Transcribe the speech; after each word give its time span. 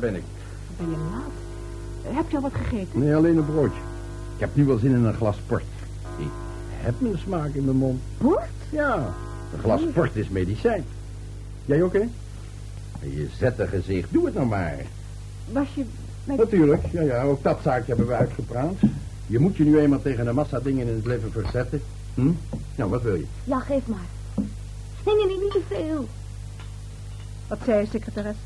daar 0.00 0.10
ben 0.10 0.14
ik. 0.14 0.24
Ben 0.76 0.90
je 0.90 0.96
laat? 0.96 2.14
Heb 2.16 2.30
je 2.30 2.36
al 2.36 2.42
wat 2.42 2.54
gegeten? 2.54 3.00
Nee, 3.00 3.16
alleen 3.16 3.36
een 3.36 3.44
broodje. 3.44 3.80
Ik 4.34 4.40
heb 4.40 4.56
nu 4.56 4.64
wel 4.64 4.78
zin 4.78 4.94
in 4.94 5.04
een 5.04 5.14
glas 5.14 5.36
port. 5.46 5.64
Ik 6.16 6.28
heb 6.70 6.94
mijn 6.98 7.18
smaak 7.18 7.54
in 7.54 7.64
mijn 7.64 7.76
mond. 7.76 8.00
Port? 8.18 8.48
Ja, 8.70 9.14
een 9.52 9.58
glas 9.58 9.80
port 9.94 10.16
is 10.16 10.28
medicijn. 10.28 10.84
Jij 11.64 11.82
ook, 11.82 11.92
hè? 11.92 12.08
Je 13.00 13.28
zette 13.38 13.66
gezicht, 13.66 14.12
doe 14.12 14.24
het 14.24 14.34
nou 14.34 14.46
maar. 14.46 14.76
Was 15.52 15.74
je 15.74 15.84
met... 16.24 16.36
Natuurlijk, 16.36 16.86
ja, 16.92 17.00
ja, 17.00 17.22
ook 17.22 17.42
dat 17.42 17.58
zaakje 17.62 17.86
hebben 17.86 18.06
we 18.06 18.14
uitgepraat. 18.14 18.74
Je 19.26 19.38
moet 19.38 19.56
je 19.56 19.64
nu 19.64 19.78
eenmaal 19.78 20.02
tegen 20.02 20.26
een 20.26 20.34
massa 20.34 20.60
dingen 20.60 20.86
in 20.86 20.94
het 20.94 21.06
leven 21.06 21.32
verzetten. 21.32 21.82
Hm? 22.14 22.30
Nou, 22.74 22.90
wat 22.90 23.02
wil 23.02 23.14
je? 23.14 23.26
Ja, 23.44 23.58
geef 23.58 23.86
maar. 23.86 24.06
Nee, 25.04 25.14
nee, 25.14 25.26
nee, 25.26 25.38
niet 25.38 25.52
te 25.52 25.62
veel. 25.68 26.08
Wat 27.48 27.58
zei 27.64 27.80
je, 27.80 27.86
secretaris? 27.86 28.36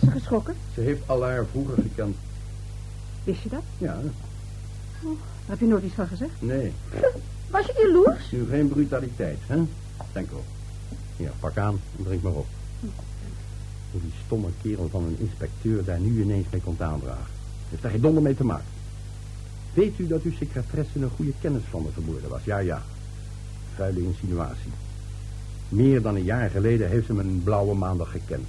Was 0.00 0.04
ze 0.04 0.10
geschrokken? 0.18 0.54
Ze 0.74 0.80
heeft 0.80 1.00
al 1.06 1.22
haar 1.24 1.46
vroeger 1.50 1.74
gekend. 1.82 2.16
Wist 3.24 3.42
je 3.42 3.48
dat? 3.48 3.62
Ja, 3.78 3.98
Daar 5.02 5.12
heb 5.46 5.60
je 5.60 5.66
nooit 5.66 5.84
iets 5.84 5.94
van 5.94 6.06
gezegd. 6.06 6.30
nee. 6.38 6.72
Was 7.50 7.66
je 7.66 7.74
jaloers? 7.86 8.30
Nu 8.30 8.46
geen 8.50 8.68
brutaliteit, 8.68 9.38
hè? 9.46 9.56
Denk 10.12 10.30
wel. 10.30 10.44
Ja, 11.16 11.30
pak 11.40 11.56
aan 11.56 11.80
en 11.98 12.04
drink 12.04 12.22
maar 12.22 12.32
op. 12.32 12.46
Hoe 13.90 14.00
die 14.00 14.12
stomme 14.24 14.48
kerel 14.62 14.88
van 14.90 15.04
een 15.04 15.16
inspecteur 15.18 15.84
daar 15.84 16.00
nu 16.00 16.22
ineens 16.22 16.46
mee 16.50 16.60
komt 16.60 16.82
aandragen. 16.82 17.26
Heeft 17.70 17.82
daar 17.82 17.90
geen 17.90 18.00
donder 18.00 18.22
mee 18.22 18.34
te 18.36 18.44
maken. 18.44 18.66
Weet 19.74 19.98
u 19.98 20.06
dat 20.06 20.22
uw 20.22 20.32
secretaresse 20.32 20.98
een 21.00 21.10
goede 21.16 21.32
kennis 21.40 21.62
van 21.70 21.82
me 21.82 21.88
vermoeden 21.92 22.30
was? 22.30 22.44
Ja, 22.44 22.58
ja. 22.58 22.82
Vuile 23.74 24.02
insinuatie. 24.02 24.70
Meer 25.68 26.02
dan 26.02 26.14
een 26.14 26.24
jaar 26.24 26.50
geleden 26.50 26.88
heeft 26.88 27.06
ze 27.06 27.12
me 27.12 27.22
een 27.22 27.40
blauwe 27.44 27.74
maandag 27.74 28.10
gekend. 28.10 28.46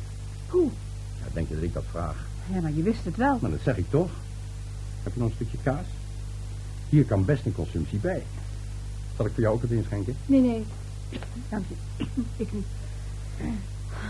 Hoe? 0.50 0.70
Ja, 1.28 1.34
denk 1.34 1.48
je 1.48 1.54
dat 1.54 1.64
ik 1.64 1.74
dat 1.74 1.84
vraag? 1.92 2.26
Ja, 2.54 2.62
maar 2.62 2.72
je 2.72 2.84
wist 2.84 3.06
het 3.06 3.16
wel. 3.16 3.38
Maar 3.42 3.52
dat 3.52 3.60
zeg 3.64 3.78
ik 3.78 3.90
toch. 3.90 4.10
Heb 5.04 5.14
je 5.14 5.20
nog 5.20 5.30
een 5.30 5.36
stukje 5.36 5.58
kaas? 5.64 5.86
Hier 6.90 7.06
kan 7.06 7.26
best 7.26 7.46
een 7.46 7.56
consumptie 7.56 8.00
bij. 8.00 8.24
Zal 9.16 9.26
ik 9.26 9.32
voor 9.34 9.42
jou 9.42 9.56
ook 9.56 9.62
wat 9.62 9.72
inschenken? 9.72 10.16
Nee, 10.26 10.42
nee. 10.42 10.66
Dank 11.50 11.66
je. 11.68 12.06
Ik 12.38 12.54
niet. 12.54 12.66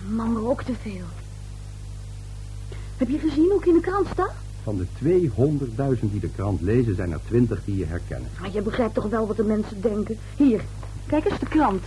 Man 0.10 0.38
rookt 0.38 0.66
te 0.66 0.73
veel. 0.82 1.06
Heb 2.98 3.10
je 3.10 3.20
gezien 3.20 3.50
hoe 3.50 3.60
ik 3.60 3.66
in 3.66 3.73
de 3.73 3.80
krant 3.80 4.08
sta? 4.12 4.34
Van 4.64 4.78
de 4.78 4.86
200.000 6.00 6.12
die 6.12 6.20
de 6.20 6.30
krant 6.30 6.62
lezen, 6.62 6.95
zijn 6.95 7.12
er 7.12 7.20
20 7.28 7.62
die 7.66 7.78
je 7.78 7.86
herkennen. 7.86 8.30
Maar 8.40 8.52
je 8.52 8.62
begrijpt 8.62 8.94
toch 8.94 9.10
wel 9.10 9.28
wat 9.28 9.38
de 9.38 9.44
mensen 9.44 9.82
denken. 9.82 10.18
Hier, 10.36 10.62
kijk 11.06 11.26
eens 11.26 11.40
de 11.40 11.45
krant. 11.45 11.84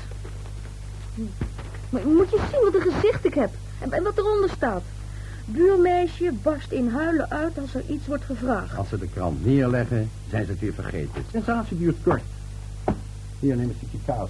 Maar 1.91 2.07
moet 2.07 2.31
je 2.31 2.41
zien 2.51 2.61
wat 2.61 2.75
een 2.75 2.93
gezicht 2.93 3.25
ik 3.25 3.35
heb. 3.35 3.51
En 3.79 3.93
en 3.93 4.03
wat 4.03 4.19
eronder 4.19 4.51
staat. 4.51 4.83
Buurmeisje 5.53 6.33
barst 6.43 6.71
in 6.71 6.89
huilen 6.89 7.31
uit 7.31 7.59
als 7.59 7.75
er 7.75 7.83
iets 7.89 8.07
wordt 8.07 8.25
gevraagd. 8.25 8.77
Als 8.77 8.89
ze 8.89 8.99
de 8.99 9.09
krant 9.09 9.45
neerleggen, 9.45 10.11
zijn 10.29 10.45
ze 10.45 10.51
het 10.51 10.61
weer 10.61 10.75
vergeten. 10.75 11.25
Sensatie 11.31 11.79
duurt 11.79 11.97
kort. 12.03 12.23
Hier, 13.39 13.57
neem 13.57 13.69
een 13.69 13.75
stukje 13.77 13.99
kaas. 14.05 14.29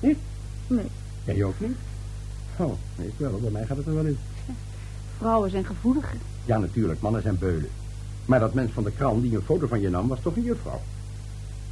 Niet? 0.00 0.18
Nee. 0.66 0.86
Jij 1.24 1.44
ook 1.44 1.60
niet? 1.60 1.76
Oh, 2.56 2.72
nee, 2.96 3.06
ik 3.06 3.14
wel. 3.16 3.40
Bij 3.40 3.50
mij 3.50 3.66
gaat 3.66 3.76
het 3.76 3.86
er 3.86 3.94
wel 3.94 4.04
in. 4.04 4.18
Vrouwen 5.18 5.50
zijn 5.50 5.64
gevoelig. 5.64 6.12
Ja, 6.44 6.58
natuurlijk. 6.58 7.00
Mannen 7.00 7.22
zijn 7.22 7.38
beulen. 7.38 7.70
Maar 8.24 8.40
dat 8.40 8.54
mens 8.54 8.72
van 8.72 8.84
de 8.84 8.92
krant 8.92 9.22
die 9.22 9.34
een 9.34 9.42
foto 9.42 9.66
van 9.66 9.80
je 9.80 9.90
nam, 9.90 10.08
was 10.08 10.20
toch 10.22 10.36
een 10.36 10.42
juffrouw? 10.42 10.80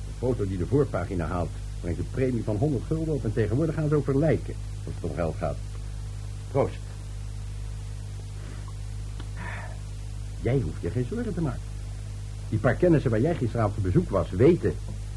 De 0.06 0.12
foto 0.18 0.46
die 0.46 0.58
de 0.58 0.66
voorpagina 0.66 1.26
haalt, 1.26 1.50
brengt 1.80 1.98
een 1.98 2.10
premie 2.10 2.44
van 2.44 2.56
100 2.56 2.84
gulden 2.86 3.14
op. 3.14 3.24
En 3.24 3.32
tegenwoordig 3.32 3.74
gaan 3.74 3.88
ze 3.88 3.94
over 3.94 4.18
lijken, 4.18 4.54
als 4.84 4.94
het 4.94 5.10
om 5.10 5.16
geld 5.16 5.36
gaat. 5.38 5.56
Proost. 6.50 6.85
Jij 10.40 10.60
hoeft 10.64 10.80
je 10.80 10.90
geen 10.90 11.06
zorgen 11.10 11.34
te 11.34 11.40
maken. 11.40 11.60
Die 12.48 12.58
paar 12.58 12.74
kennissen 12.74 13.10
waar 13.10 13.20
jij 13.20 13.34
gisteravond 13.34 13.76
op 13.76 13.82
bezoek 13.82 14.10
was, 14.10 14.30
weten 14.30 14.74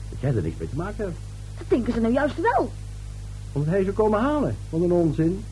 dat 0.09 0.19
jij 0.19 0.35
er 0.35 0.41
niks 0.41 0.57
mee 0.59 0.69
te 0.69 0.75
maken 0.75 1.03
hebt. 1.05 1.17
Dat 1.57 1.69
denken 1.69 1.93
ze 1.93 1.99
nou 1.99 2.13
juist 2.13 2.41
wel. 2.41 2.71
Omdat 3.51 3.69
hij 3.73 3.83
ze 3.83 3.91
komen 3.91 4.19
halen. 4.19 4.55
Wat 4.69 4.81
een 4.81 4.91
onzin. 4.91 5.43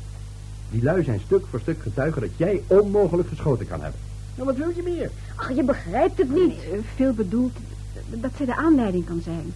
Die 0.72 0.84
lui 0.84 1.04
zijn 1.04 1.20
stuk 1.26 1.46
voor 1.50 1.60
stuk 1.60 1.82
getuigen 1.82 2.22
dat 2.22 2.30
jij 2.38 2.62
onmogelijk 2.68 3.30
geschoten 3.30 3.68
kan 3.68 3.82
hebben. 3.82 4.00
Nou, 4.36 4.48
wat 4.48 4.58
wil 4.58 4.72
je 4.76 4.84
meer? 4.84 5.10
Ach, 5.36 5.52
je 5.56 5.64
begrijpt 5.64 6.18
het 6.18 6.30
niet. 6.34 6.54
Eh, 6.60 6.80
Veel 6.96 7.14
bedoeld 7.14 7.52
dat 8.10 8.32
zij 8.38 8.46
de 8.46 8.56
aanleiding 8.56 9.06
kan 9.06 9.22
zijn. 9.24 9.54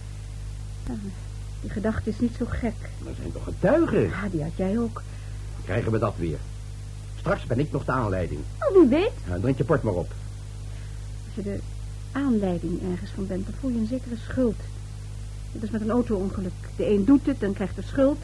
Die 1.60 1.70
gedachte 1.70 2.10
is 2.10 2.18
niet 2.20 2.34
zo 2.38 2.44
gek. 2.48 2.74
Dat 3.04 3.14
zijn 3.16 3.32
toch 3.32 3.44
getuigen? 3.44 4.00
Ja, 4.02 4.28
die 4.30 4.42
had 4.42 4.52
jij 4.56 4.78
ook. 4.78 5.02
Krijgen 5.64 5.92
we 5.92 5.98
dat 5.98 6.14
weer. 6.16 6.38
Straks 7.22 7.46
ben 7.46 7.58
ik 7.58 7.72
nog 7.72 7.84
de 7.84 7.92
aanleiding. 7.92 8.40
Oh, 8.60 8.76
wie 8.76 8.88
weet. 8.88 9.12
Nou, 9.28 9.40
drink 9.40 9.58
je 9.58 9.64
port 9.64 9.82
maar 9.82 9.94
op. 9.94 10.10
Als 11.26 11.34
je 11.34 11.42
de 11.42 11.58
aanleiding 12.12 12.80
ergens 12.92 13.10
van 13.14 13.26
bent, 13.26 13.44
dan 13.44 13.54
voel 13.60 13.70
je 13.70 13.78
een 13.78 13.86
zekere 13.86 14.16
schuld. 14.28 14.56
Het 15.52 15.62
is 15.62 15.70
met 15.70 15.80
een 15.80 15.90
auto-ongeluk. 15.90 16.52
De 16.76 16.90
een 16.90 17.04
doet 17.04 17.26
het, 17.26 17.40
dan 17.40 17.52
krijgt 17.52 17.76
de 17.76 17.82
schuld. 17.82 18.18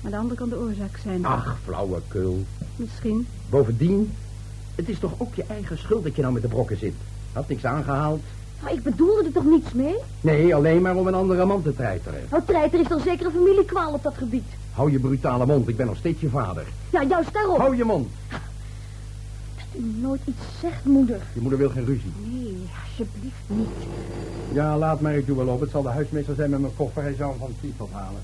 Maar 0.00 0.10
de 0.10 0.16
ander 0.16 0.36
kan 0.36 0.48
de 0.48 0.58
oorzaak 0.58 0.96
zijn. 1.02 1.24
Ach, 1.24 1.58
flauwekul. 1.64 2.44
Misschien. 2.76 3.26
Bovendien, 3.48 4.12
het 4.74 4.88
is 4.88 4.98
toch 4.98 5.12
ook 5.18 5.34
je 5.34 5.44
eigen 5.48 5.78
schuld 5.78 6.04
dat 6.04 6.16
je 6.16 6.22
nou 6.22 6.34
met 6.34 6.42
de 6.42 6.48
brokken 6.48 6.78
zit. 6.78 6.94
Had 7.32 7.48
niks 7.48 7.64
aangehaald. 7.64 8.22
Maar 8.62 8.72
ik 8.72 8.82
bedoelde 8.82 9.24
er 9.24 9.32
toch 9.32 9.44
niets 9.44 9.72
mee? 9.72 9.94
Nee, 10.20 10.54
alleen 10.54 10.82
maar 10.82 10.96
om 10.96 11.06
een 11.06 11.14
andere 11.14 11.44
man 11.44 11.62
te 11.62 11.74
treiteren. 11.74 12.20
Nou, 12.30 12.42
treiter 12.46 12.80
is 12.80 12.88
dan 12.88 13.00
zeker 13.00 13.26
een 13.26 13.32
familiekwaal 13.32 13.92
op 13.92 14.02
dat 14.02 14.14
gebied. 14.14 14.46
Hou 14.80 14.92
je 14.92 14.98
brutale 14.98 15.46
mond, 15.46 15.68
ik 15.68 15.76
ben 15.76 15.86
nog 15.86 15.96
steeds 15.96 16.20
je 16.20 16.28
vader. 16.28 16.66
Ja, 16.90 17.04
juist 17.04 17.32
daarom. 17.32 17.60
Hou 17.60 17.76
je 17.76 17.84
mond. 17.84 18.08
Dat 19.56 19.82
u 19.82 20.00
nooit 20.00 20.20
iets 20.24 20.42
zegt, 20.60 20.84
moeder. 20.84 21.20
Je 21.32 21.40
moeder 21.40 21.58
wil 21.58 21.70
geen 21.70 21.84
ruzie. 21.84 22.12
Nee, 22.24 22.56
alsjeblieft 22.84 23.44
niet. 23.46 23.68
Ja, 24.52 24.78
laat 24.78 25.00
maar, 25.00 25.16
ik 25.16 25.26
doe 25.26 25.36
wel 25.36 25.46
op. 25.46 25.60
Het 25.60 25.70
zal 25.70 25.82
de 25.82 25.88
huismeester 25.88 26.34
zijn 26.34 26.50
met 26.50 26.60
mijn 26.60 26.76
koffer. 26.76 27.02
Hij 27.02 27.14
zou 27.14 27.30
hem 27.30 27.38
van 27.38 27.48
het 27.48 27.56
vliegveld 27.60 27.90
halen. 27.92 28.20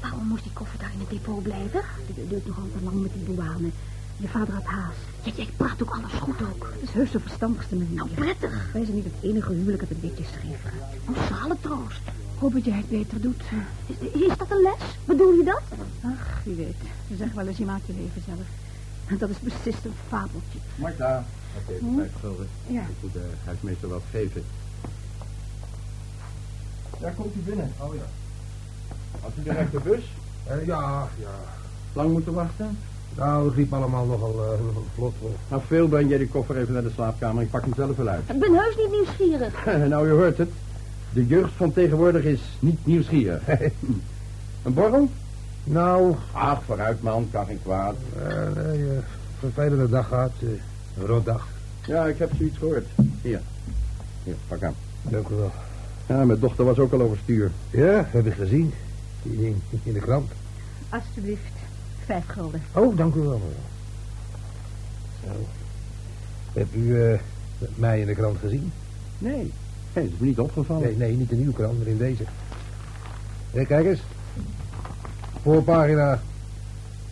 Waarom 0.00 0.26
moest 0.26 0.42
die 0.42 0.52
koffer 0.52 0.78
daar 0.78 0.92
in 0.92 1.00
het 1.00 1.10
depot 1.10 1.42
blijven? 1.42 1.80
Het 2.06 2.28
duurt 2.28 2.46
nog 2.46 2.56
al 2.56 2.68
te 2.76 2.84
lang 2.84 3.02
met 3.02 3.10
die 3.14 3.34
douane. 3.34 3.68
Je 4.16 4.28
vader 4.28 4.54
had 4.54 4.64
haast. 4.64 4.98
Ja, 5.22 5.32
jij 5.34 5.48
praat 5.56 5.82
ook 5.82 5.96
alles 5.96 6.12
goed 6.12 6.42
ook. 6.42 6.72
Dat 6.80 6.88
is 6.88 6.90
heus 6.90 7.10
de 7.10 7.20
verstandigste 7.20 7.74
manier. 7.76 7.96
Nou, 7.96 8.08
prettig. 8.08 8.70
Wij 8.72 8.84
zijn 8.84 8.96
niet 8.96 9.04
het 9.04 9.30
enige 9.30 9.52
huwelijk 9.52 9.80
dat 9.80 9.90
een 9.90 10.00
beetje 10.00 10.24
scheef 10.24 10.62
gaat. 10.62 11.28
Zale 11.28 11.56
troost. 11.60 12.00
Hoop 12.42 12.52
dat 12.52 12.64
jij 12.64 12.76
het 12.76 12.88
beter 12.88 13.20
doet. 13.20 13.42
Is, 13.86 14.20
is 14.20 14.36
dat 14.38 14.50
een 14.50 14.62
les? 14.62 14.82
Bedoel 15.04 15.32
je 15.32 15.44
dat? 15.44 15.62
Ach, 16.04 16.40
wie 16.44 16.54
weet. 16.54 16.74
Ze 17.08 17.16
zeggen 17.16 17.36
wel 17.36 17.46
eens, 17.46 17.58
je 17.58 17.64
maakt 17.64 17.86
je 17.86 17.92
leven 17.92 18.22
zelf. 18.26 18.46
En 19.06 19.18
dat 19.18 19.28
is 19.30 19.38
beslist 19.40 19.84
een 19.84 19.92
fabeltje. 20.08 20.58
Marta. 20.74 21.24
Oké, 21.58 21.78
Hm? 21.78 21.96
vijf 21.96 22.10
gulden. 22.20 22.48
Ja. 22.66 22.80
Ik 22.80 22.86
moet 23.00 23.12
de 23.12 23.24
huismeester 23.44 23.88
wat 23.88 24.02
geven. 24.10 24.44
Daar 27.00 27.12
komt 27.12 27.34
u 27.34 27.38
binnen. 27.38 27.72
Oh 27.78 27.94
ja. 27.94 28.02
Als 29.24 29.32
u 29.38 29.42
direct 29.42 29.72
de 29.72 29.80
bus? 29.80 30.04
Eh, 30.46 30.66
ja, 30.66 31.08
ja. 31.18 31.34
Lang 31.92 32.12
moeten 32.12 32.32
wachten? 32.32 32.78
Nou, 33.16 33.46
het 33.46 33.56
liep 33.56 33.72
allemaal 33.72 34.06
nogal 34.06 34.44
eh, 34.52 34.58
vlot. 34.94 35.14
hoor. 35.20 35.30
Nou, 35.48 35.62
veel 35.66 35.88
breng 35.88 36.08
jij 36.08 36.18
die 36.18 36.28
koffer 36.28 36.56
even 36.56 36.72
naar 36.72 36.82
de 36.82 36.90
slaapkamer. 36.94 37.42
Ik 37.42 37.50
pak 37.50 37.62
hem 37.62 37.74
zelf 37.76 37.96
wel 37.96 38.08
uit. 38.08 38.22
Ik 38.28 38.38
ben 38.38 38.52
heus 38.54 38.76
niet 38.76 38.90
nieuwsgierig. 38.90 39.64
nou, 39.88 40.06
je 40.06 40.12
hoort 40.12 40.38
het. 40.38 40.50
De 41.12 41.26
jeugd 41.26 41.52
van 41.56 41.72
tegenwoordig 41.72 42.24
is 42.24 42.40
niet 42.58 42.86
nieuwsgierig. 42.86 43.42
een 44.64 44.74
borrel? 44.74 45.08
Nou, 45.64 46.14
Ach, 46.32 46.62
vooruit 46.64 47.02
man, 47.02 47.28
kan 47.32 47.46
geen 47.46 47.62
kwaad. 47.62 47.96
eh, 48.26 48.52
nee, 48.64 48.90
eh, 48.90 48.96
vervelende 49.38 49.88
dag 49.88 50.08
gehad. 50.08 50.32
eh, 50.42 50.48
een 50.98 51.06
rotdag. 51.06 51.48
Ja, 51.86 52.06
ik 52.06 52.18
heb 52.18 52.30
zoiets 52.38 52.58
gehoord. 52.58 52.86
Hier. 53.22 53.40
Hier, 54.24 54.34
pak 54.48 54.62
aan. 54.62 54.74
Dank 55.02 55.28
u 55.28 55.34
wel. 55.34 55.50
Ja, 56.06 56.24
mijn 56.24 56.38
dochter 56.40 56.64
was 56.64 56.78
ook 56.78 56.92
al 56.92 57.00
overstuur. 57.00 57.50
Ja, 57.70 58.06
heb 58.10 58.26
ik 58.26 58.32
gezien. 58.34 58.72
In, 59.22 59.62
in 59.82 59.92
de 59.92 60.00
krant. 60.00 60.30
Alsjeblieft. 60.88 61.52
Vijf 62.04 62.24
gulden. 62.26 62.62
Oh, 62.72 62.96
dank 62.96 63.14
u 63.14 63.20
wel. 63.20 63.40
Zo. 65.24 65.30
Hebt 66.52 66.74
u 66.74 67.18
mij 67.74 68.00
in 68.00 68.06
de 68.06 68.14
krant 68.14 68.38
gezien? 68.38 68.72
Nee, 69.18 69.52
nee, 69.94 70.04
dat 70.04 70.12
is 70.12 70.18
me 70.18 70.26
niet 70.26 70.38
opgevallen. 70.38 70.82
Nee, 70.82 70.96
nee, 70.96 71.16
niet 71.16 71.28
de 71.28 71.36
nieuwe 71.36 71.52
krant, 71.52 71.78
maar 71.78 71.86
in 71.86 71.98
deze. 71.98 72.24
Hé, 73.50 73.64
kijk 73.64 73.86
eens. 73.86 74.00
Voorpagina. 75.42 76.20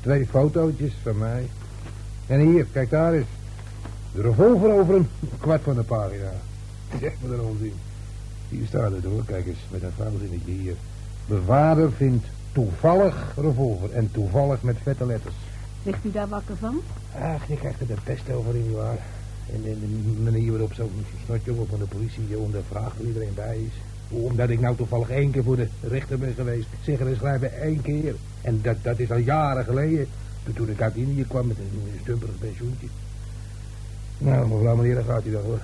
Twee 0.01 0.27
fotootjes 0.27 0.93
van 1.03 1.19
mij. 1.19 1.49
En 2.27 2.41
hier, 2.41 2.67
kijk 2.73 2.91
daar 2.91 3.13
eens. 3.13 3.27
De 4.13 4.23
revolver 4.23 4.73
over 4.73 4.95
een 4.95 5.09
kwart 5.41 5.63
van 5.63 5.75
de 5.75 5.83
pagina. 5.83 6.33
Zeg 7.01 7.13
maar 7.21 7.33
een 7.33 7.45
onzin. 7.45 7.73
Hier 8.49 8.67
staat 8.67 8.93
het 8.93 9.05
hoor, 9.05 9.25
kijk 9.25 9.47
eens, 9.47 9.59
met 9.71 9.83
een 9.83 9.93
vrouwzinnetje 9.97 10.53
hier. 10.53 10.75
Bewaarder 11.27 11.93
vindt 11.93 12.27
toevallig 12.53 13.33
revolver. 13.37 13.93
En 13.93 14.11
toevallig 14.13 14.63
met 14.63 14.77
vette 14.83 15.07
letters. 15.07 15.35
Ligt 15.83 16.05
u 16.05 16.11
daar 16.11 16.29
wakker 16.29 16.57
van? 16.57 16.81
Ach, 17.15 17.47
je 17.47 17.57
krijgt 17.57 17.81
er 17.81 17.87
de 17.87 17.97
pest 18.05 18.31
over 18.31 18.55
in, 18.55 18.63
nietwaar? 18.63 18.99
En, 19.53 19.63
de 19.63 20.31
manier 20.31 20.51
waarop 20.51 20.73
zo'n 20.73 21.05
snotjongen 21.25 21.67
van 21.67 21.79
de 21.79 21.85
politie 21.85 22.29
je 22.29 22.39
ondervraagt 22.39 22.97
hoe 22.97 23.07
iedereen 23.07 23.35
bij 23.35 23.59
is. 23.59 23.73
Omdat 24.09 24.51
ik 24.51 24.61
nou 24.61 24.77
toevallig 24.77 25.11
één 25.11 25.31
keer 25.31 25.43
voor 25.43 25.57
de 25.57 25.69
rechter 25.81 26.19
ben 26.19 26.35
geweest. 26.35 26.67
Zeggen 26.83 27.07
en 27.07 27.17
schrijven 27.17 27.61
één 27.61 27.83
keer. 27.83 28.15
En 28.43 28.61
dat, 28.63 28.77
dat 28.83 28.99
is 28.99 29.11
al 29.11 29.17
jaren 29.17 29.65
geleden. 29.65 30.07
Toen, 30.55 30.69
ik 30.69 30.81
uit 30.81 30.95
Indië 30.95 31.25
kwam 31.29 31.47
met 31.47 31.57
een, 31.59 32.01
stumperig 32.03 32.39
pensioentje. 32.39 32.87
Nou, 34.19 34.49
mevrouw 34.49 34.77
meneer, 34.77 34.95
daar 34.95 35.05
gaat 35.05 35.27
u 35.27 35.31
dan 35.31 35.43
hoor. 35.43 35.61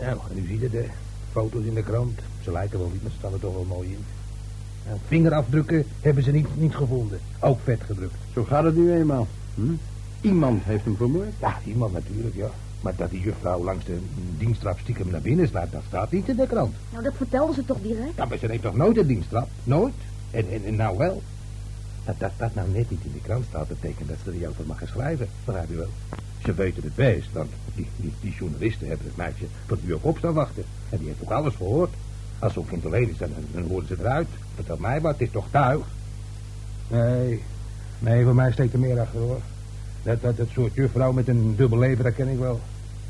Nou, 0.00 0.18
en 0.30 0.38
u 0.38 0.46
ziet 0.46 0.62
het, 0.62 0.72
hè. 0.72 0.84
Foto's 1.32 1.64
in 1.64 1.74
de 1.74 1.82
krant. 1.82 2.20
Ze 2.42 2.52
lijken 2.52 2.78
wel 2.78 2.90
niet, 2.92 3.02
maar 3.02 3.10
ze 3.10 3.18
staan 3.18 3.32
er 3.32 3.40
toch 3.40 3.54
wel 3.54 3.64
mooi 3.64 3.88
in. 3.88 4.04
Nou, 4.86 4.98
vingerafdrukken 5.06 5.84
hebben 6.00 6.24
ze 6.24 6.30
niet, 6.30 6.56
niet 6.56 6.74
gevonden. 6.74 7.20
Ook 7.40 7.58
vet 7.64 7.80
gedrukt. 7.82 8.14
Zo 8.34 8.44
gaat 8.44 8.64
het 8.64 8.76
nu 8.76 8.92
eenmaal. 8.92 9.26
Hm? 9.54 9.74
Iemand 10.20 10.64
heeft 10.64 10.84
hem 10.84 10.96
vermoord. 10.96 11.32
Ja, 11.40 11.58
iemand 11.64 11.92
natuurlijk, 11.92 12.34
ja. 12.34 12.50
Maar 12.80 12.96
dat 12.96 13.10
die 13.10 13.20
juffrouw 13.20 13.64
langs 13.64 13.84
de 13.84 13.98
diensttrap 14.38 14.78
stiekem 14.78 15.10
naar 15.10 15.20
binnen 15.20 15.48
slaat, 15.48 15.72
dat 15.72 15.82
staat 15.86 16.12
niet 16.12 16.28
in 16.28 16.36
de 16.36 16.46
krant. 16.46 16.74
Nou, 16.90 17.04
dat 17.04 17.14
vertelden 17.16 17.54
ze 17.54 17.64
toch 17.64 17.78
direct? 17.82 18.16
Ja, 18.16 18.24
maar 18.24 18.38
ze 18.38 18.46
heeft 18.46 18.62
toch 18.62 18.76
nooit 18.76 18.96
een 18.96 19.06
diensttrap? 19.06 19.48
Nooit? 19.64 19.94
En, 20.30 20.50
en, 20.52 20.64
en 20.64 20.76
nou 20.76 20.98
wel? 20.98 21.22
Dat, 22.04 22.14
dat 22.18 22.30
dat 22.36 22.54
nou 22.54 22.68
net 22.68 22.90
niet 22.90 23.04
in 23.04 23.12
de 23.12 23.20
krant 23.20 23.44
staat, 23.48 23.68
betekent 23.68 24.08
dat 24.08 24.16
ze 24.24 24.30
er 24.30 24.36
niet 24.36 24.46
over 24.46 24.66
mag 24.66 24.78
gaan 24.78 24.88
schrijven. 24.88 25.28
Begrijp 25.44 25.68
je 25.68 25.76
wel? 25.76 25.90
Ze 26.44 26.54
weten 26.54 26.82
het 26.82 26.94
best, 26.94 27.32
want 27.32 27.50
die, 27.74 27.86
die, 27.96 28.12
die 28.20 28.34
journalisten 28.38 28.88
hebben 28.88 29.06
het 29.06 29.16
meisje 29.16 29.44
tot 29.66 29.84
nu 29.84 29.94
ook 29.94 30.04
op 30.04 30.18
staan 30.18 30.32
wachten. 30.34 30.64
En 30.88 30.98
die 30.98 31.06
heeft 31.06 31.22
ook 31.22 31.30
alles 31.30 31.54
gehoord. 31.54 31.94
Als 32.38 32.52
zo'n 32.52 32.66
kind 32.66 32.86
alleen 32.86 33.10
is, 33.10 33.18
dan, 33.18 33.30
dan 33.52 33.62
horen 33.62 33.86
ze 33.86 33.96
eruit. 33.98 34.28
Vertel 34.54 34.76
mij 34.78 35.00
wat, 35.00 35.12
het 35.12 35.20
is 35.20 35.30
toch 35.30 35.46
tuig? 35.50 35.86
Nee, 36.88 37.42
nee, 37.98 38.24
voor 38.24 38.34
mij 38.34 38.52
steekt 38.52 38.72
er 38.72 38.78
meer 38.78 39.00
achter, 39.00 39.20
hoor. 39.20 39.40
Dat, 40.08 40.20
dat, 40.20 40.36
dat 40.36 40.48
soort 40.52 40.74
juffrouw 40.74 41.12
met 41.12 41.28
een 41.28 41.56
dubbel 41.56 41.78
leven, 41.78 42.04
dat 42.04 42.14
ken 42.14 42.28
ik 42.28 42.38
wel. 42.38 42.60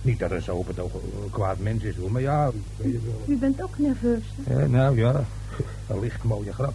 Niet 0.02 0.18
dat 0.18 0.30
er 0.30 0.42
zo 0.42 0.54
op 0.56 0.66
het 0.66 0.78
oog 0.78 0.94
een 0.94 1.30
kwaad 1.30 1.58
mens 1.58 1.82
is, 1.82 1.96
hoor, 1.96 2.12
maar 2.12 2.20
ja, 2.20 2.50
weet 2.76 2.92
je 2.92 3.00
wel. 3.04 3.36
U 3.36 3.38
bent 3.38 3.62
ook 3.62 3.78
nerveus, 3.78 4.22
hè? 4.42 4.60
Ja, 4.60 4.66
nou 4.66 4.96
ja, 4.96 5.24
een 5.88 6.00
licht 6.00 6.24
mooie 6.24 6.52
grap. 6.52 6.74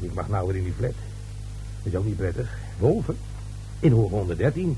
Ik 0.00 0.14
mag 0.14 0.28
nou 0.28 0.46
weer 0.46 0.56
in 0.56 0.64
die 0.64 0.72
flat. 0.72 0.92
Dat 1.82 1.92
is 1.92 1.94
ook 1.94 2.04
niet 2.04 2.16
prettig. 2.16 2.58
Boven. 2.78 3.16
In 3.80 3.92
hoog 3.92 4.10
113. 4.10 4.76